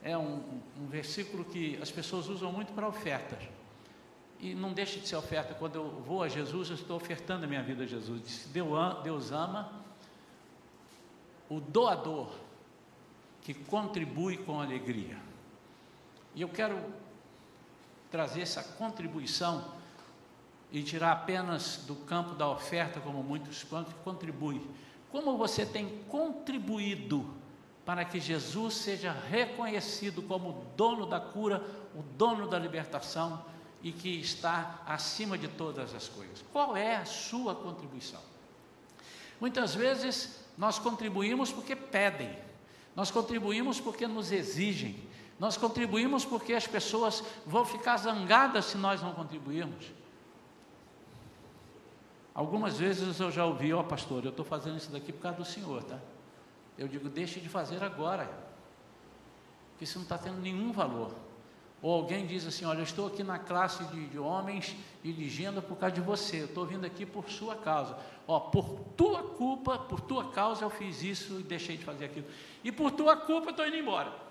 [0.04, 3.40] é um, um versículo que as pessoas usam muito para ofertas.
[4.42, 5.54] E não deixa de ser oferta.
[5.54, 8.48] Quando eu vou a Jesus, eu estou ofertando a minha vida a Jesus.
[9.04, 9.72] Deus ama
[11.48, 12.32] o doador
[13.42, 15.18] que contribui com alegria.
[16.36, 16.78] E eu quero
[18.10, 19.74] trazer essa contribuição
[20.72, 24.62] e tirar apenas do campo da oferta, como muitos que contribui.
[25.12, 27.30] Como você tem contribuído
[27.86, 31.62] para que Jesus seja reconhecido como dono da cura,
[31.94, 33.44] o dono da libertação
[33.84, 36.44] e que está acima de todas as coisas.
[36.54, 38.22] Qual é a sua contribuição?
[39.40, 42.38] Muitas vezes nós contribuímos porque pedem,
[42.96, 44.96] nós contribuímos porque nos exigem,
[45.40, 49.86] nós contribuímos porque as pessoas vão ficar zangadas se nós não contribuirmos.
[52.34, 55.38] Algumas vezes eu já ouvi, ó oh, pastor, eu estou fazendo isso daqui por causa
[55.38, 56.00] do senhor, tá?
[56.78, 58.30] Eu digo, deixe de fazer agora,
[59.72, 61.14] porque isso não está tendo nenhum valor.
[61.82, 65.78] Ou alguém diz assim: Olha, eu estou aqui na classe de, de homens dirigindo por
[65.78, 67.98] causa de você, eu estou vindo aqui por sua causa.
[68.28, 72.28] Ó, por tua culpa, por tua causa eu fiz isso e deixei de fazer aquilo.
[72.64, 74.31] E por tua culpa eu estou indo embora.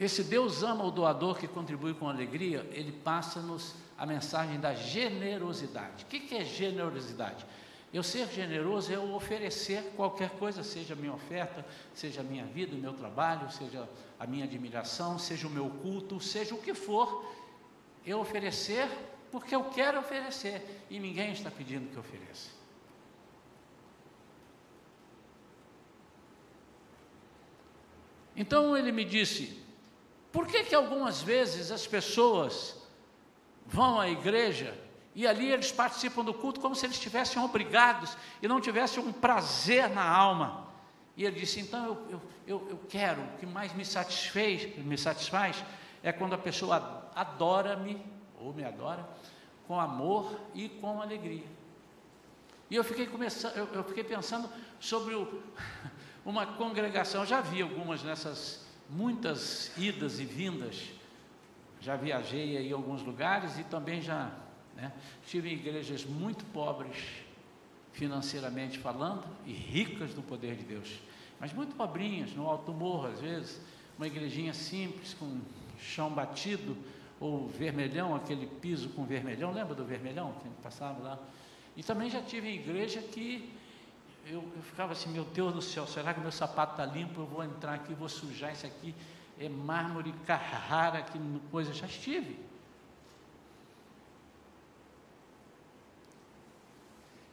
[0.00, 6.04] Esse Deus ama o doador que contribui com alegria, ele passa-nos a mensagem da generosidade.
[6.04, 7.44] O que é generosidade?
[7.92, 12.74] Eu ser generoso é eu oferecer qualquer coisa, seja minha oferta, seja a minha vida,
[12.74, 13.86] o meu trabalho, seja
[14.18, 17.30] a minha admiração, seja o meu culto, seja o que for,
[18.06, 18.88] eu oferecer
[19.30, 22.50] porque eu quero oferecer e ninguém está pedindo que ofereça.
[28.34, 29.59] Então ele me disse:
[30.32, 32.76] por que que algumas vezes as pessoas
[33.66, 34.76] vão à igreja
[35.14, 39.12] e ali eles participam do culto como se eles estivessem obrigados e não tivessem um
[39.12, 40.68] prazer na alma.
[41.16, 44.96] E ele disse: então eu, eu, eu, eu quero, o que mais me satisfez, me
[44.96, 45.64] satisfaz
[46.02, 48.00] é quando a pessoa adora-me,
[48.40, 49.06] ou me adora,
[49.66, 51.44] com amor e com alegria.
[52.70, 55.42] E eu fiquei, começando, eu, eu fiquei pensando sobre o,
[56.24, 60.90] uma congregação, já vi algumas nessas muitas idas e vindas,
[61.80, 64.30] já viajei aí em alguns lugares e também já
[64.80, 64.92] né?
[65.22, 66.96] Estive em igrejas muito pobres,
[67.92, 71.00] financeiramente falando, e ricas do poder de Deus,
[71.38, 73.60] mas muito pobrinhas, no alto morro, às vezes,
[73.96, 75.40] uma igrejinha simples, com
[75.78, 76.76] chão batido,
[77.18, 81.18] ou vermelhão, aquele piso com vermelhão, lembra do vermelhão que passava lá?
[81.76, 83.52] E também já tive em igreja que
[84.26, 87.20] eu, eu ficava assim, meu Deus do céu, será que meu sapato está limpo?
[87.20, 88.94] Eu vou entrar aqui, vou sujar isso aqui,
[89.38, 91.18] é mármore Carrara, que
[91.50, 92.38] coisa, já estive.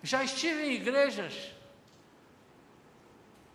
[0.02, 1.54] Já estive em igrejas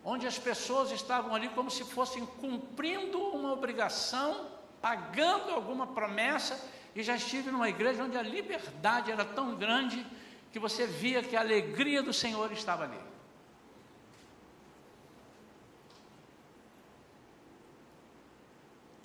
[0.03, 4.47] onde as pessoas estavam ali como se fossem cumprindo uma obrigação,
[4.81, 6.59] pagando alguma promessa,
[6.93, 10.05] e já estive numa igreja onde a liberdade era tão grande
[10.51, 13.12] que você via que a alegria do Senhor estava ali.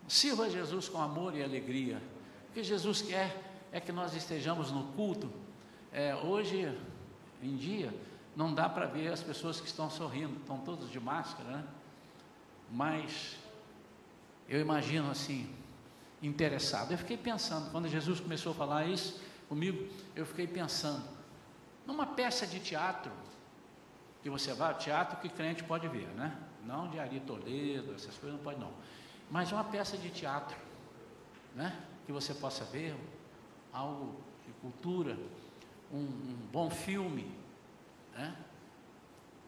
[0.09, 2.03] Sirva a Jesus com amor e alegria.
[2.49, 3.37] O que Jesus quer
[3.71, 5.31] é que nós estejamos no culto.
[5.93, 6.75] É, hoje
[7.43, 7.95] em dia,
[8.35, 11.65] não dá para ver as pessoas que estão sorrindo, estão todos de máscara, né?
[12.71, 13.37] Mas
[14.49, 15.49] eu imagino assim,
[16.23, 16.93] interessado.
[16.93, 21.03] Eu fiquei pensando, quando Jesus começou a falar isso comigo, eu fiquei pensando,
[21.87, 23.13] numa peça de teatro,
[24.23, 26.37] que você vai, teatro que crente pode ver, né?
[26.65, 28.73] Não de Ari Toledo, essas coisas não pode não.
[29.31, 30.57] Mas uma peça de teatro,
[31.55, 31.77] né?
[32.07, 32.97] Que você possa ver,
[33.73, 35.17] algo de cultura,
[35.93, 37.31] um, um bom filme.
[38.15, 38.35] Né?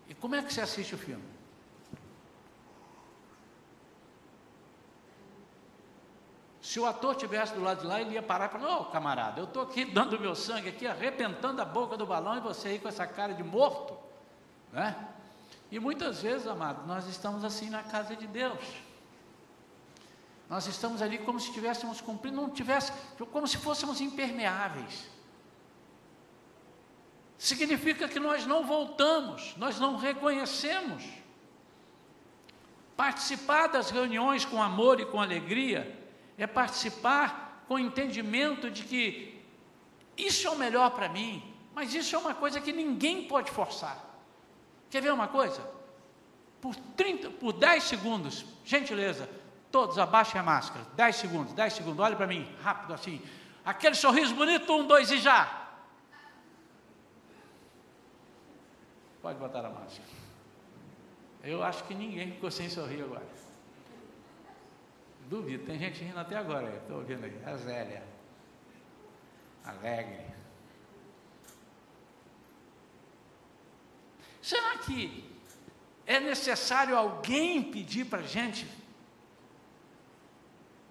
[0.09, 1.25] E como é que você assiste o filme?
[6.61, 8.85] Se o ator tivesse do lado de lá, ele ia parar e falar: Ô oh,
[8.87, 12.69] camarada, eu estou aqui dando meu sangue, aqui arrebentando a boca do balão e você
[12.69, 13.97] aí com essa cara de morto.
[14.73, 14.95] Né?
[15.71, 18.59] E muitas vezes, amado, nós estamos assim na casa de Deus.
[20.51, 22.93] Nós estamos ali como se estivéssemos cumprindo, não tivesse,
[23.33, 25.09] como se fôssemos impermeáveis
[27.41, 31.03] significa que nós não voltamos, nós não reconhecemos.
[32.95, 35.99] Participar das reuniões com amor e com alegria
[36.37, 39.43] é participar com o entendimento de que
[40.19, 41.43] isso é o melhor para mim,
[41.75, 43.99] mas isso é uma coisa que ninguém pode forçar.
[44.91, 45.67] Quer ver uma coisa?
[46.61, 49.27] Por, 30, por 10 segundos, gentileza,
[49.71, 50.85] todos abaixem a máscara.
[50.95, 53.23] 10 segundos, 10 segundos, olhe para mim, rápido assim.
[53.65, 55.69] Aquele sorriso bonito, um, dois e já.
[59.23, 60.09] Pode botar a máscara.
[61.43, 63.27] Eu acho que ninguém ficou sem sorrir agora.
[65.29, 67.43] Duvido, tem gente rindo até agora, estou ouvindo aí.
[67.45, 68.03] A Zélia.
[69.65, 70.27] Alegre.
[74.43, 75.31] Será que
[76.07, 78.67] é necessário alguém pedir para a gente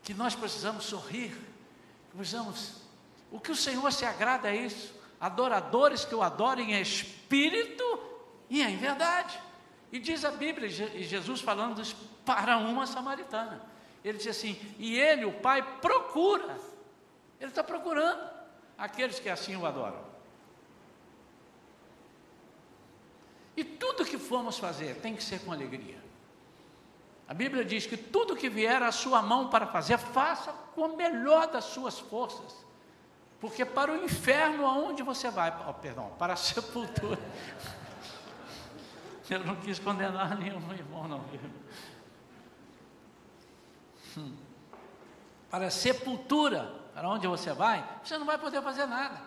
[0.09, 1.37] que nós precisamos sorrir?
[2.17, 2.81] Precisamos.
[3.31, 4.91] O que o Senhor se agrada é isso.
[5.21, 7.83] Adoradores que o adorem em espírito
[8.49, 9.39] e em verdade.
[9.91, 11.95] E diz a Bíblia, e Jesus falando isso
[12.25, 13.61] para uma samaritana.
[14.03, 16.57] Ele diz assim: e ele, o Pai, procura.
[17.39, 18.27] Ele está procurando
[18.79, 20.03] aqueles que assim o adoram.
[23.55, 26.08] E tudo que formos fazer tem que ser com alegria.
[27.29, 30.87] A Bíblia diz que tudo que vier à sua mão para fazer, faça com a
[30.87, 32.65] melhor das suas forças.
[33.39, 35.55] Porque para o inferno, aonde você vai?
[35.69, 37.19] Oh, perdão, para a sepultura.
[39.29, 41.23] Eu não quis condenar nenhum irmão, não.
[44.17, 44.35] Hum.
[45.51, 49.21] Para a sepultura, para onde você vai, você não vai poder fazer nada.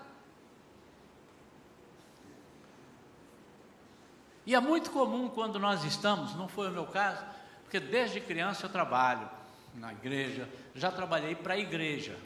[4.45, 7.25] E é muito comum quando nós estamos, não foi o meu caso,
[7.73, 9.27] porque desde criança eu trabalho
[9.75, 12.19] na igreja, já trabalhei para a igreja.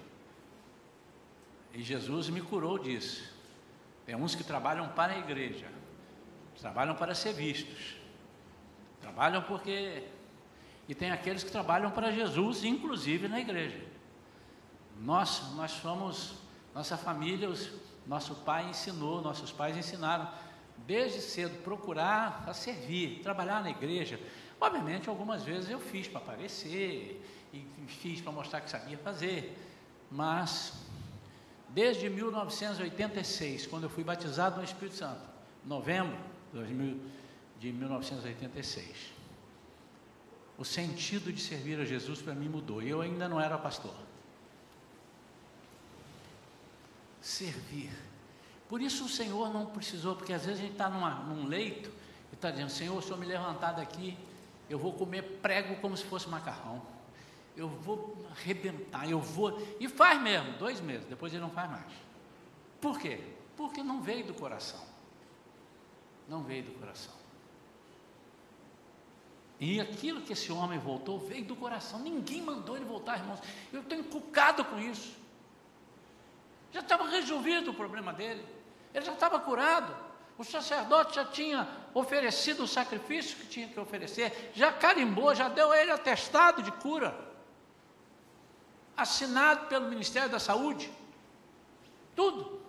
[1.73, 3.33] E Jesus me curou disso.
[4.05, 5.69] Tem uns que trabalham para a igreja,
[6.61, 7.97] trabalham para ser vistos,
[9.01, 10.03] trabalham porque.
[10.89, 13.81] E tem aqueles que trabalham para Jesus, inclusive na igreja.
[15.01, 16.35] Nós, nós somos,
[16.75, 17.71] nossa família, os,
[18.05, 20.29] nosso pai ensinou, nossos pais ensinaram,
[20.79, 24.19] desde cedo, procurar a servir, trabalhar na igreja.
[24.61, 29.57] Obviamente, algumas vezes eu fiz para aparecer, e fiz para mostrar que sabia fazer,
[30.11, 30.73] mas
[31.69, 35.21] desde 1986, quando eu fui batizado no Espírito Santo,
[35.65, 36.17] novembro
[37.59, 39.13] de 1986,
[40.59, 42.81] o sentido de servir a Jesus para mim mudou.
[42.81, 43.95] Eu ainda não era pastor.
[47.21, 47.93] Servir.
[48.69, 51.91] Por isso o Senhor não precisou, porque às vezes a gente está num leito
[52.33, 54.17] e está dizendo: Senhor, se eu me levantar daqui,
[54.69, 56.83] eu vou comer prego como se fosse macarrão.
[57.57, 59.61] Eu vou arrebentar, eu vou.
[59.81, 61.93] E faz mesmo, dois meses, depois ele não faz mais.
[62.81, 63.21] Por quê?
[63.57, 64.85] Porque não veio do coração.
[66.29, 67.15] Não veio do coração.
[69.59, 72.01] E aquilo que esse homem voltou veio do coração.
[72.01, 73.41] Ninguém mandou ele voltar, irmãos.
[73.73, 75.17] Eu estou encucado com isso.
[76.73, 78.45] Já estava resolvido o problema dele.
[78.93, 80.06] Ele já estava curado.
[80.39, 85.73] O sacerdote já tinha oferecido o sacrifício que tinha que oferecer, já carimbou, já deu
[85.73, 87.19] a ele atestado de cura,
[88.97, 90.91] assinado pelo Ministério da Saúde.
[92.15, 92.61] Tudo.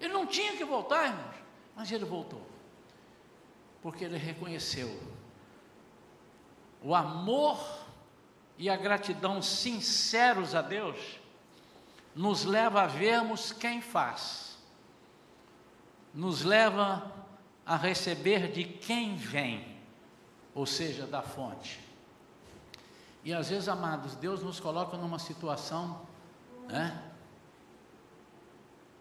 [0.00, 1.36] Ele não tinha que voltar, irmãos,
[1.74, 2.44] mas ele voltou,
[3.82, 4.88] porque ele reconheceu
[6.82, 7.58] o amor
[8.58, 11.18] e a gratidão sinceros a Deus
[12.14, 14.45] nos leva a vermos quem faz,
[16.16, 17.12] nos leva
[17.64, 19.76] a receber de quem vem,
[20.54, 21.78] ou seja, da fonte.
[23.22, 26.00] E às vezes, amados, Deus nos coloca numa situação,
[26.66, 27.02] né?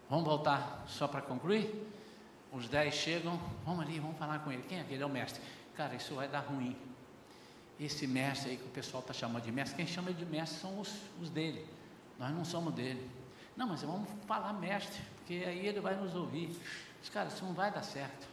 [0.10, 1.90] Vamos voltar só para concluir?
[2.52, 4.64] Os dez chegam, vamos ali, vamos falar com ele.
[4.64, 5.02] Quem é aquele?
[5.02, 5.42] É o mestre.
[5.76, 6.76] Cara, isso vai dar ruim
[7.80, 10.80] esse mestre aí que o pessoal está chamando de mestre, quem chama de mestre são
[10.80, 11.66] os, os dele,
[12.18, 13.10] nós não somos dele.
[13.56, 16.56] Não, mas vamos falar mestre, porque aí ele vai nos ouvir.
[17.06, 18.28] Mas, cara, isso não vai dar certo.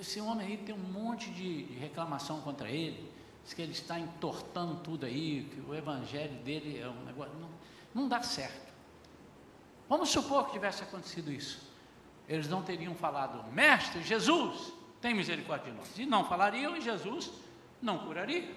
[0.00, 3.12] Esse homem aí tem um monte de, de reclamação contra ele,
[3.44, 7.34] diz que ele está entortando tudo aí, que o evangelho dele é um negócio.
[7.34, 7.50] Não,
[7.94, 8.72] não dá certo.
[9.86, 11.68] Vamos supor que tivesse acontecido isso
[12.28, 15.98] eles não teriam falado, Mestre Jesus, tem misericórdia de nós.
[15.98, 17.32] E não falariam e Jesus
[17.80, 18.54] não curaria.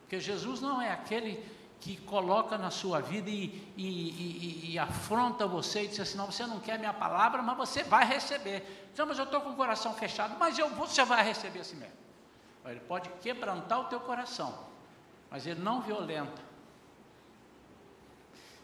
[0.00, 1.44] Porque Jesus não é aquele
[1.80, 6.26] que coloca na sua vida e, e, e, e, afronta você e diz assim: não,
[6.26, 8.88] você não quer minha palavra, mas você vai receber.
[8.92, 11.96] Então, mas eu estou com o coração fechado, mas eu, você vai receber assim mesmo.
[12.64, 14.66] Ele pode quebrantar o teu coração,
[15.30, 16.42] mas ele não violenta.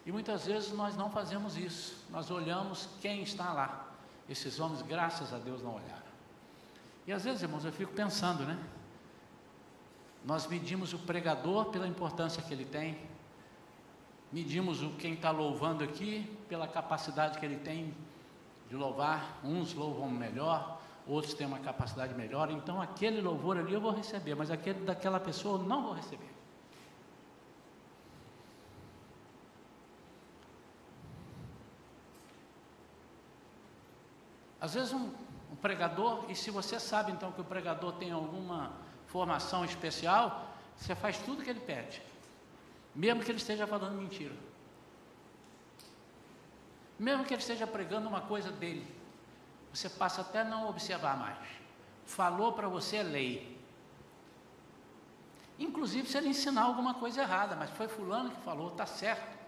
[0.04, 3.88] E muitas vezes nós não fazemos isso, nós olhamos quem está lá.
[4.28, 6.04] Esses homens, graças a Deus, não olharam.
[7.06, 8.58] E às vezes, irmãos, eu fico pensando, né?
[10.24, 12.98] Nós medimos o pregador pela importância que ele tem,
[14.32, 17.94] medimos o quem está louvando aqui pela capacidade que ele tem
[18.68, 23.80] de louvar, uns louvam melhor, outros têm uma capacidade melhor, então aquele louvor ali eu
[23.80, 26.32] vou receber, mas aquele daquela pessoa eu não vou receber.
[34.58, 35.10] Às vezes um,
[35.52, 38.72] um, pregador, e se você sabe então que o pregador tem alguma
[39.14, 42.02] formação especial, você faz tudo que ele pede,
[42.92, 44.34] mesmo que ele esteja falando mentira,
[46.98, 48.84] mesmo que ele esteja pregando uma coisa dele,
[49.72, 51.46] você passa até não observar mais.
[52.04, 53.56] Falou para você é lei.
[55.60, 59.38] Inclusive se ele ensinar alguma coisa errada, mas foi fulano que falou, está certo.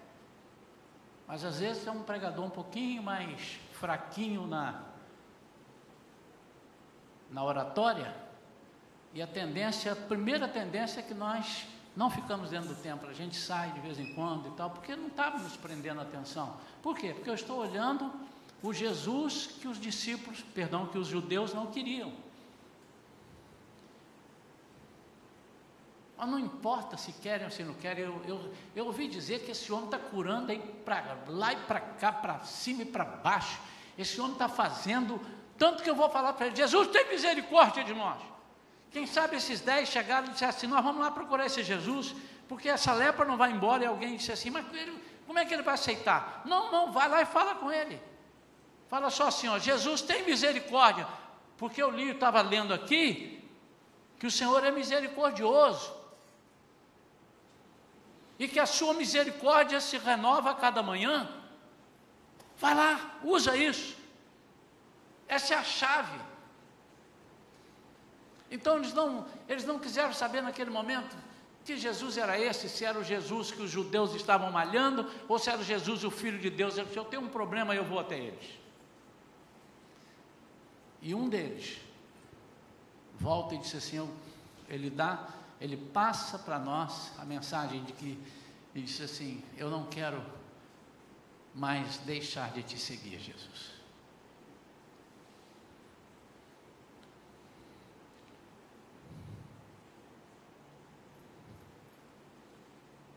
[1.27, 4.81] Mas às vezes é um pregador um pouquinho mais fraquinho na,
[7.29, 8.26] na oratória,
[9.17, 13.14] e a tendência, a primeira tendência é que nós não ficamos dentro do templo, a
[13.14, 16.55] gente sai de vez em quando e tal, porque não estava nos prendendo atenção.
[16.83, 17.14] Por quê?
[17.14, 18.12] Porque eu estou olhando
[18.62, 22.12] o Jesus que os discípulos, perdão, que os judeus não queriam.
[26.19, 29.53] Mas não importa se querem ou se não querem, eu, eu, eu ouvi dizer que
[29.53, 33.59] esse homem está curando aí para lá e para cá, para cima e para baixo.
[33.97, 35.19] Esse homem está fazendo,
[35.57, 38.36] tanto que eu vou falar para ele: Jesus, tem misericórdia de nós.
[38.97, 42.15] Quem sabe esses dez chegaram e disseram assim: Nós vamos lá procurar esse Jesus,
[42.49, 43.85] porque essa lepra não vai embora.
[43.85, 46.41] E alguém disse assim: Mas ele, como é que ele vai aceitar?
[46.47, 48.01] Não, não, vai lá e fala com ele.
[48.89, 51.07] Fala só assim: ó, Jesus tem misericórdia,
[51.59, 53.47] porque eu li, estava lendo aqui,
[54.19, 55.95] que o Senhor é misericordioso
[58.39, 61.29] e que a sua misericórdia se renova a cada manhã.
[62.57, 63.95] Vai lá, usa isso.
[65.29, 66.19] Essa é a chave.
[68.51, 71.17] Então eles não, eles não quiseram saber naquele momento
[71.65, 75.51] que Jesus era esse, se era o Jesus que os judeus estavam malhando, ou se
[75.51, 76.75] era o Jesus o Filho de Deus.
[76.75, 78.59] Se eu tenho um problema, eu vou até eles.
[81.03, 81.79] E um deles
[83.19, 84.09] volta e disse assim:
[84.69, 85.27] ele dá
[85.61, 88.19] ele passa para nós a mensagem de que
[88.75, 90.23] ele disse assim: Eu não quero
[91.55, 93.76] mais deixar de te seguir, Jesus.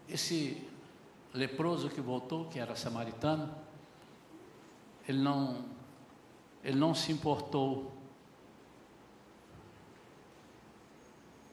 [0.10, 0.68] Esse
[1.34, 3.54] leproso que voltou, que era samaritano,
[5.08, 5.64] ele não,
[6.64, 7.92] ele não se importou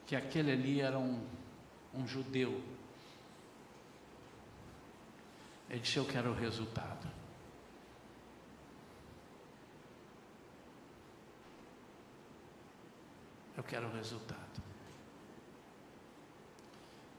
[0.07, 1.21] que aquele ali era um,
[1.93, 2.63] um judeu.
[5.69, 7.07] Ele disse: Eu quero o resultado.
[13.57, 14.46] Eu quero o resultado.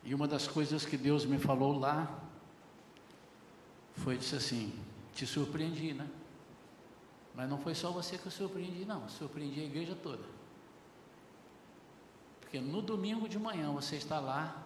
[0.07, 2.09] E uma das coisas que Deus me falou lá
[3.91, 4.73] foi disse assim:
[5.13, 6.07] te surpreendi, né?
[7.35, 9.09] Mas não foi só você que eu surpreendi, não.
[9.09, 10.23] Surpreendi a igreja toda.
[12.39, 14.63] Porque no domingo de manhã você está lá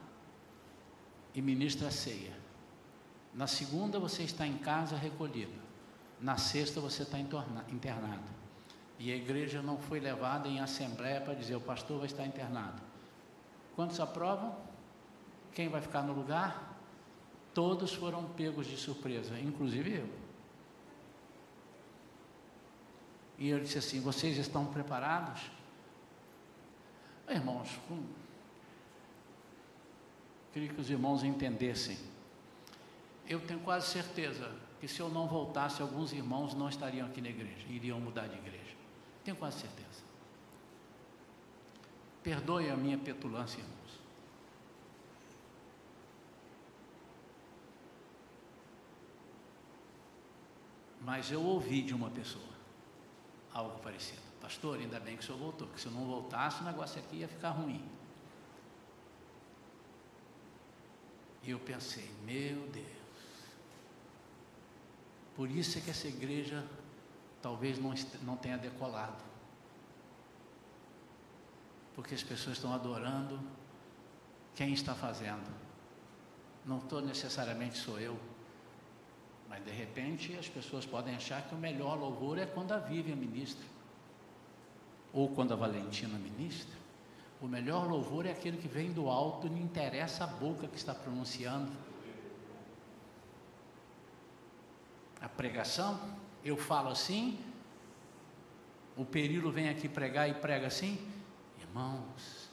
[1.33, 2.37] e ministra a ceia.
[3.33, 5.59] Na segunda você está em casa recolhido.
[6.19, 8.29] Na sexta você está internado.
[8.99, 12.79] E a igreja não foi levada em assembleia para dizer o pastor vai estar internado.
[13.75, 14.69] Quantos aprovam?
[15.53, 16.77] Quem vai ficar no lugar?
[17.53, 20.09] Todos foram pegos de surpresa, inclusive eu.
[23.37, 25.41] E eu disse assim: vocês estão preparados?
[27.27, 27.79] Irmãos,
[30.53, 31.97] queria que os irmãos entendessem.
[33.27, 37.29] Eu tenho quase certeza que se eu não voltasse, alguns irmãos não estariam aqui na
[37.29, 38.75] igreja, iriam mudar de igreja.
[39.23, 40.01] Tenho quase certeza.
[42.23, 44.00] Perdoe a minha petulância, irmãos.
[51.01, 52.51] Mas eu ouvi de uma pessoa
[53.53, 54.21] algo parecido.
[54.39, 57.17] Pastor, ainda bem que o senhor voltou, porque se eu não voltasse, o negócio aqui
[57.17, 57.83] ia ficar ruim.
[61.43, 62.85] E eu pensei, meu Deus,
[65.35, 66.65] por isso é que essa igreja
[67.41, 69.23] talvez não, não tenha decolado.
[71.95, 73.39] Porque as pessoas estão adorando
[74.55, 75.51] quem está fazendo.
[76.65, 78.19] Não estou necessariamente sou eu.
[79.51, 83.17] Mas de repente as pessoas podem achar que o melhor louvor é quando a Vivian
[83.17, 83.65] ministra
[85.11, 86.79] ou quando a Valentina ministra,
[87.41, 90.95] o melhor louvor é aquele que vem do alto, não interessa a boca que está
[90.95, 91.69] pronunciando.
[95.19, 95.99] A pregação,
[96.45, 97.37] eu falo assim,
[98.95, 100.97] o perilo vem aqui pregar e prega assim,
[101.59, 102.49] irmãos,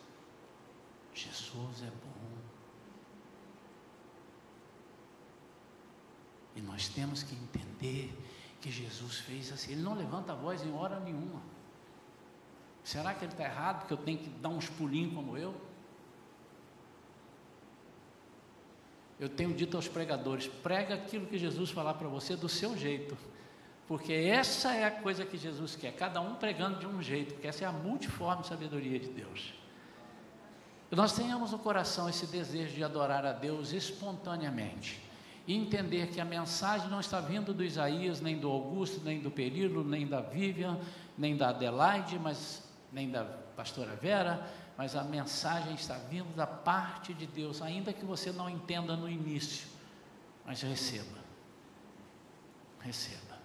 [1.15, 2.08] Jesus é bom.
[6.59, 8.13] E nós temos que entender
[8.61, 9.73] que Jesus fez assim.
[9.73, 11.41] Ele não levanta a voz em hora nenhuma.
[12.83, 13.87] Será que ele está errado?
[13.87, 15.55] Que eu tenho que dar uns pulinhos como eu?
[19.21, 23.17] Eu tenho dito aos pregadores: prega aquilo que Jesus falar para você do seu jeito,
[23.87, 27.47] porque essa é a coisa que Jesus quer, cada um pregando de um jeito, porque
[27.47, 29.55] essa é a multiforme sabedoria de Deus.
[30.89, 35.08] Que nós tenhamos no coração esse desejo de adorar a Deus espontaneamente
[35.49, 39.31] e entender que a mensagem não está vindo do Isaías, nem do Augusto, nem do
[39.31, 40.79] Perilo, nem da Vivian,
[41.17, 43.25] nem da Adelaide, mas nem da
[43.57, 44.47] pastora Vera,
[44.77, 49.09] mas a mensagem está vindo da parte de Deus, ainda que você não entenda no
[49.09, 49.67] início,
[50.45, 51.19] mas receba.
[52.81, 53.39] Receba.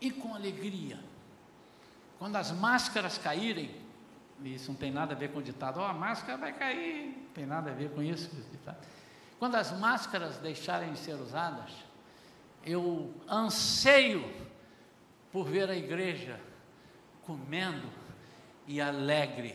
[0.00, 1.00] E com alegria.
[2.16, 3.74] Quando as máscaras caírem,
[4.44, 7.46] isso não tem nada a ver com o ditado, oh, a máscara vai cair, tem
[7.46, 8.28] nada a ver com isso.
[9.38, 11.70] Quando as máscaras deixarem de ser usadas,
[12.66, 14.28] eu anseio
[15.30, 16.40] por ver a igreja
[17.22, 17.88] comendo
[18.66, 19.54] e alegre.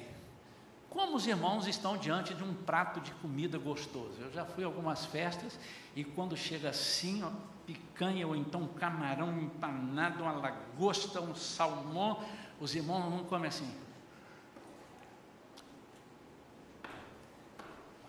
[0.89, 4.13] Como os irmãos estão diante de um prato de comida gostoso.
[4.17, 5.59] Eu já fui a algumas festas
[5.93, 7.31] e quando chega assim, ó,
[7.65, 12.23] picanha ou então camarão empanado, uma lagosta, um salmão,
[12.61, 13.69] os irmãos não comem assim.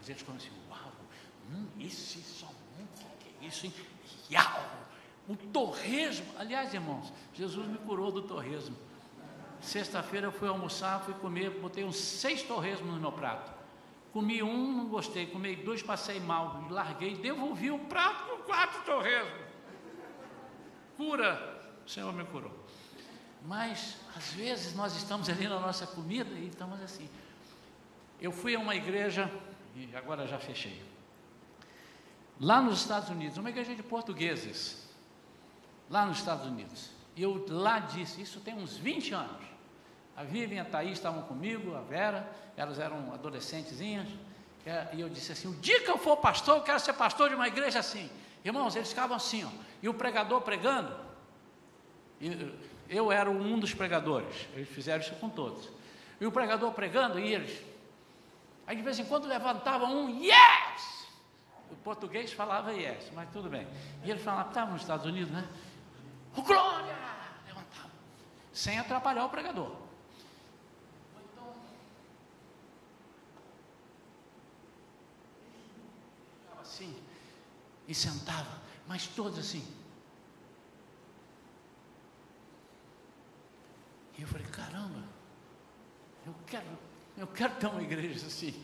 [0.05, 0.93] Mas eles comem assim, uau,
[1.51, 2.59] hum, esse salmão,
[3.21, 3.73] que é isso, hein?
[4.31, 4.63] Iau!
[5.27, 8.77] O torresmo, aliás, irmãos, Jesus me curou do torresmo.
[9.63, 13.51] Sexta-feira eu fui almoçar, fui comer, botei uns seis torresmos no meu prato.
[14.13, 19.41] Comi um, não gostei, comi dois, passei mal, larguei, devolvi o prato com quatro torresmos.
[20.99, 22.53] Cura, o Senhor me curou.
[23.47, 27.09] Mas, às vezes, nós estamos ali na nossa comida e estamos assim.
[28.21, 29.33] Eu fui a uma igreja,
[29.75, 30.83] e agora já fechei,
[32.41, 34.89] lá nos Estados Unidos, uma igreja de portugueses,
[35.91, 36.91] lá nos Estados Unidos.
[37.17, 39.55] E eu lá disse, isso tem uns 20 anos.
[40.17, 44.09] A Vivian e a Thaís estavam comigo, a Vera, elas eram adolescentezinhas.
[44.93, 47.35] E eu disse assim: o dia que eu for pastor, eu quero ser pastor de
[47.35, 48.09] uma igreja assim.
[48.45, 49.49] Irmãos, eles ficavam assim, ó,
[49.83, 50.95] e o pregador pregando.
[52.89, 55.69] eu era um dos pregadores, eles fizeram isso com todos.
[56.21, 57.74] E o pregador pregando, e eles.
[58.67, 61.07] Aí de vez em quando levantava um yes!
[61.71, 63.67] O português falava yes, mas tudo bem.
[64.05, 65.47] E ele falava, estava nos Estados Unidos, né?
[66.37, 66.97] O glória!
[67.47, 67.91] Levantava.
[68.53, 69.85] Sem atrapalhar o pregador.
[76.75, 76.95] assim,
[77.87, 79.65] e sentava, mas todos assim.
[84.19, 85.05] E eu falei, caramba,
[86.27, 86.67] eu quero,
[87.17, 88.55] eu quero ter uma igreja assim.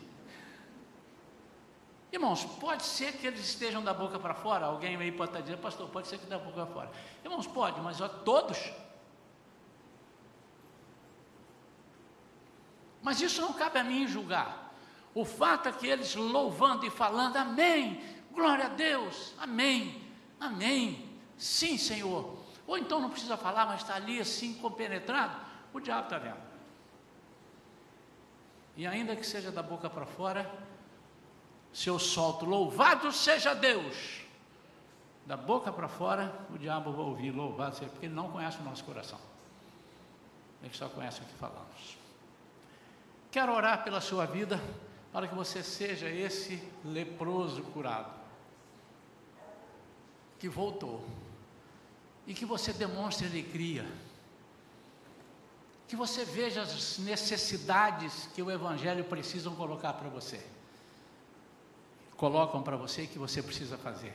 [2.13, 5.61] Irmãos, pode ser que eles estejam da boca para fora, alguém aí pode estar dizendo,
[5.61, 6.91] pastor, pode ser que da boca para fora.
[7.23, 8.59] Irmãos, pode, mas ó, todos.
[13.01, 14.75] Mas isso não cabe a mim julgar.
[15.15, 20.03] O fato é que eles louvando e falando, Amém, glória a Deus, Amém,
[20.41, 22.39] Amém, sim, Senhor.
[22.67, 25.37] Ou então não precisa falar, mas está ali assim compenetrado,
[25.73, 26.50] o diabo está vendo.
[28.77, 30.51] E ainda que seja da boca para fora,
[31.73, 34.23] se eu solto, louvado seja Deus,
[35.27, 38.65] da boca para fora, o diabo vai ouvir, louvado seja, porque ele não conhece o
[38.65, 39.19] nosso coração.
[40.63, 41.97] Ele só conhece o que falamos.
[43.31, 44.61] Quero orar pela sua vida
[45.13, 48.13] para que você seja esse leproso curado,
[50.39, 51.05] que voltou,
[52.27, 53.87] e que você demonstre alegria,
[55.91, 60.41] que você veja as necessidades que o Evangelho precisam colocar para você,
[62.17, 64.15] colocam para você que você precisa fazer,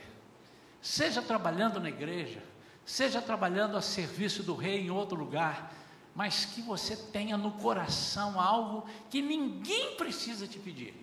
[0.80, 2.42] seja trabalhando na igreja,
[2.82, 5.70] seja trabalhando a serviço do Rei em outro lugar,
[6.14, 10.94] mas que você tenha no coração algo que ninguém precisa te pedir.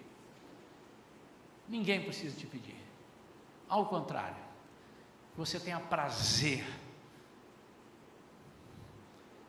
[1.69, 2.81] Ninguém precisa te pedir.
[3.69, 4.43] Ao contrário,
[5.37, 6.65] você tenha prazer.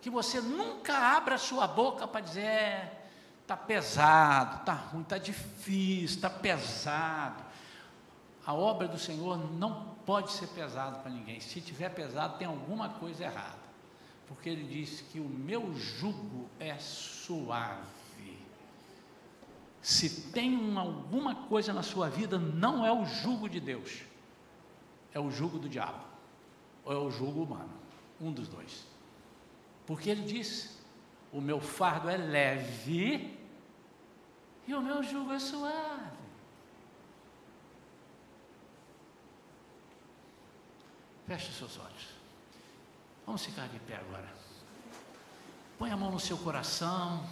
[0.05, 2.91] Que você nunca abra sua boca para dizer,
[3.41, 7.43] está é, pesado, está ruim, está difícil, está pesado.
[8.47, 11.41] A obra do Senhor não pode ser pesado para ninguém.
[11.41, 13.65] Se tiver pesado, tem alguma coisa errada
[14.27, 17.83] porque ele diz que o meu jugo é suave.
[19.83, 24.01] Se tem uma, alguma coisa na sua vida, não é o jugo de Deus,
[25.13, 26.03] é o jugo do diabo,
[26.85, 27.73] ou é o jugo humano,
[28.19, 28.87] um dos dois.
[29.87, 30.79] Porque ele diz:
[31.33, 33.39] o meu fardo é leve
[34.67, 36.25] e o meu jugo é suave.
[41.27, 42.09] Feche os seus olhos.
[43.27, 44.29] Vamos ficar de pé agora.
[45.79, 47.27] Põe a mão no seu coração.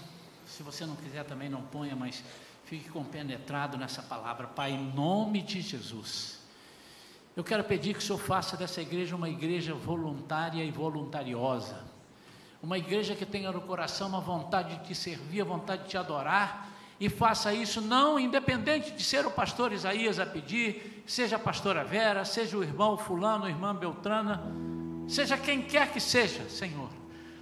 [0.46, 2.24] Se você não quiser também não ponha, mas
[2.64, 6.40] fique compenetrado nessa palavra, Pai, em nome de Jesus.
[7.36, 11.91] Eu quero pedir que o Senhor faça dessa igreja uma igreja voluntária e voluntariosa.
[12.62, 15.98] Uma igreja que tenha no coração uma vontade de te servir, a vontade de te
[15.98, 21.38] adorar, e faça isso não independente de ser o pastor Isaías a pedir, seja a
[21.40, 24.40] pastora Vera, seja o irmão Fulano, a irmã Beltrana,
[25.08, 26.88] seja quem quer que seja, Senhor.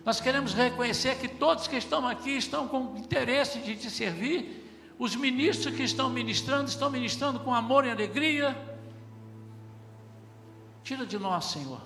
[0.03, 4.67] Nós queremos reconhecer que todos que estão aqui estão com interesse de te servir,
[4.99, 8.57] os ministros que estão ministrando, estão ministrando com amor e alegria.
[10.83, 11.81] Tira de nós, Senhor,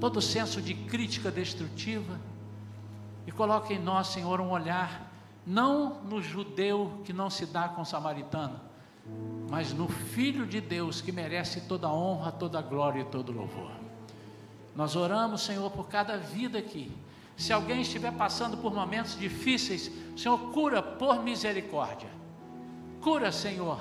[0.00, 2.20] todo senso de crítica destrutiva
[3.26, 5.10] e coloque em nós, Senhor, um olhar
[5.46, 8.60] não no judeu que não se dá com o samaritano,
[9.50, 13.30] mas no Filho de Deus que merece toda a honra, toda a glória e todo
[13.30, 13.70] o louvor.
[14.74, 16.90] Nós oramos, Senhor, por cada vida aqui.
[17.36, 22.08] Se alguém estiver passando por momentos difíceis, Senhor, cura por misericórdia.
[23.00, 23.80] Cura, Senhor.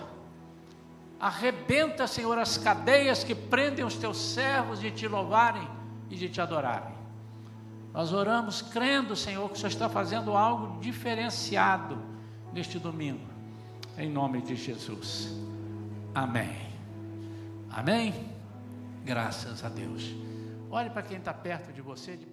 [1.20, 5.68] Arrebenta, Senhor, as cadeias que prendem os teus servos de te louvarem
[6.12, 6.93] e de te adorarem.
[7.93, 11.97] Nós oramos crendo, Senhor, que o Senhor está fazendo algo diferenciado
[12.53, 13.26] neste domingo.
[13.97, 15.34] Em nome de Jesus.
[16.14, 16.55] Amém.
[17.70, 18.14] Amém.
[19.03, 20.14] Graças a Deus.
[20.70, 22.26] Olhe para quem está perto de você, de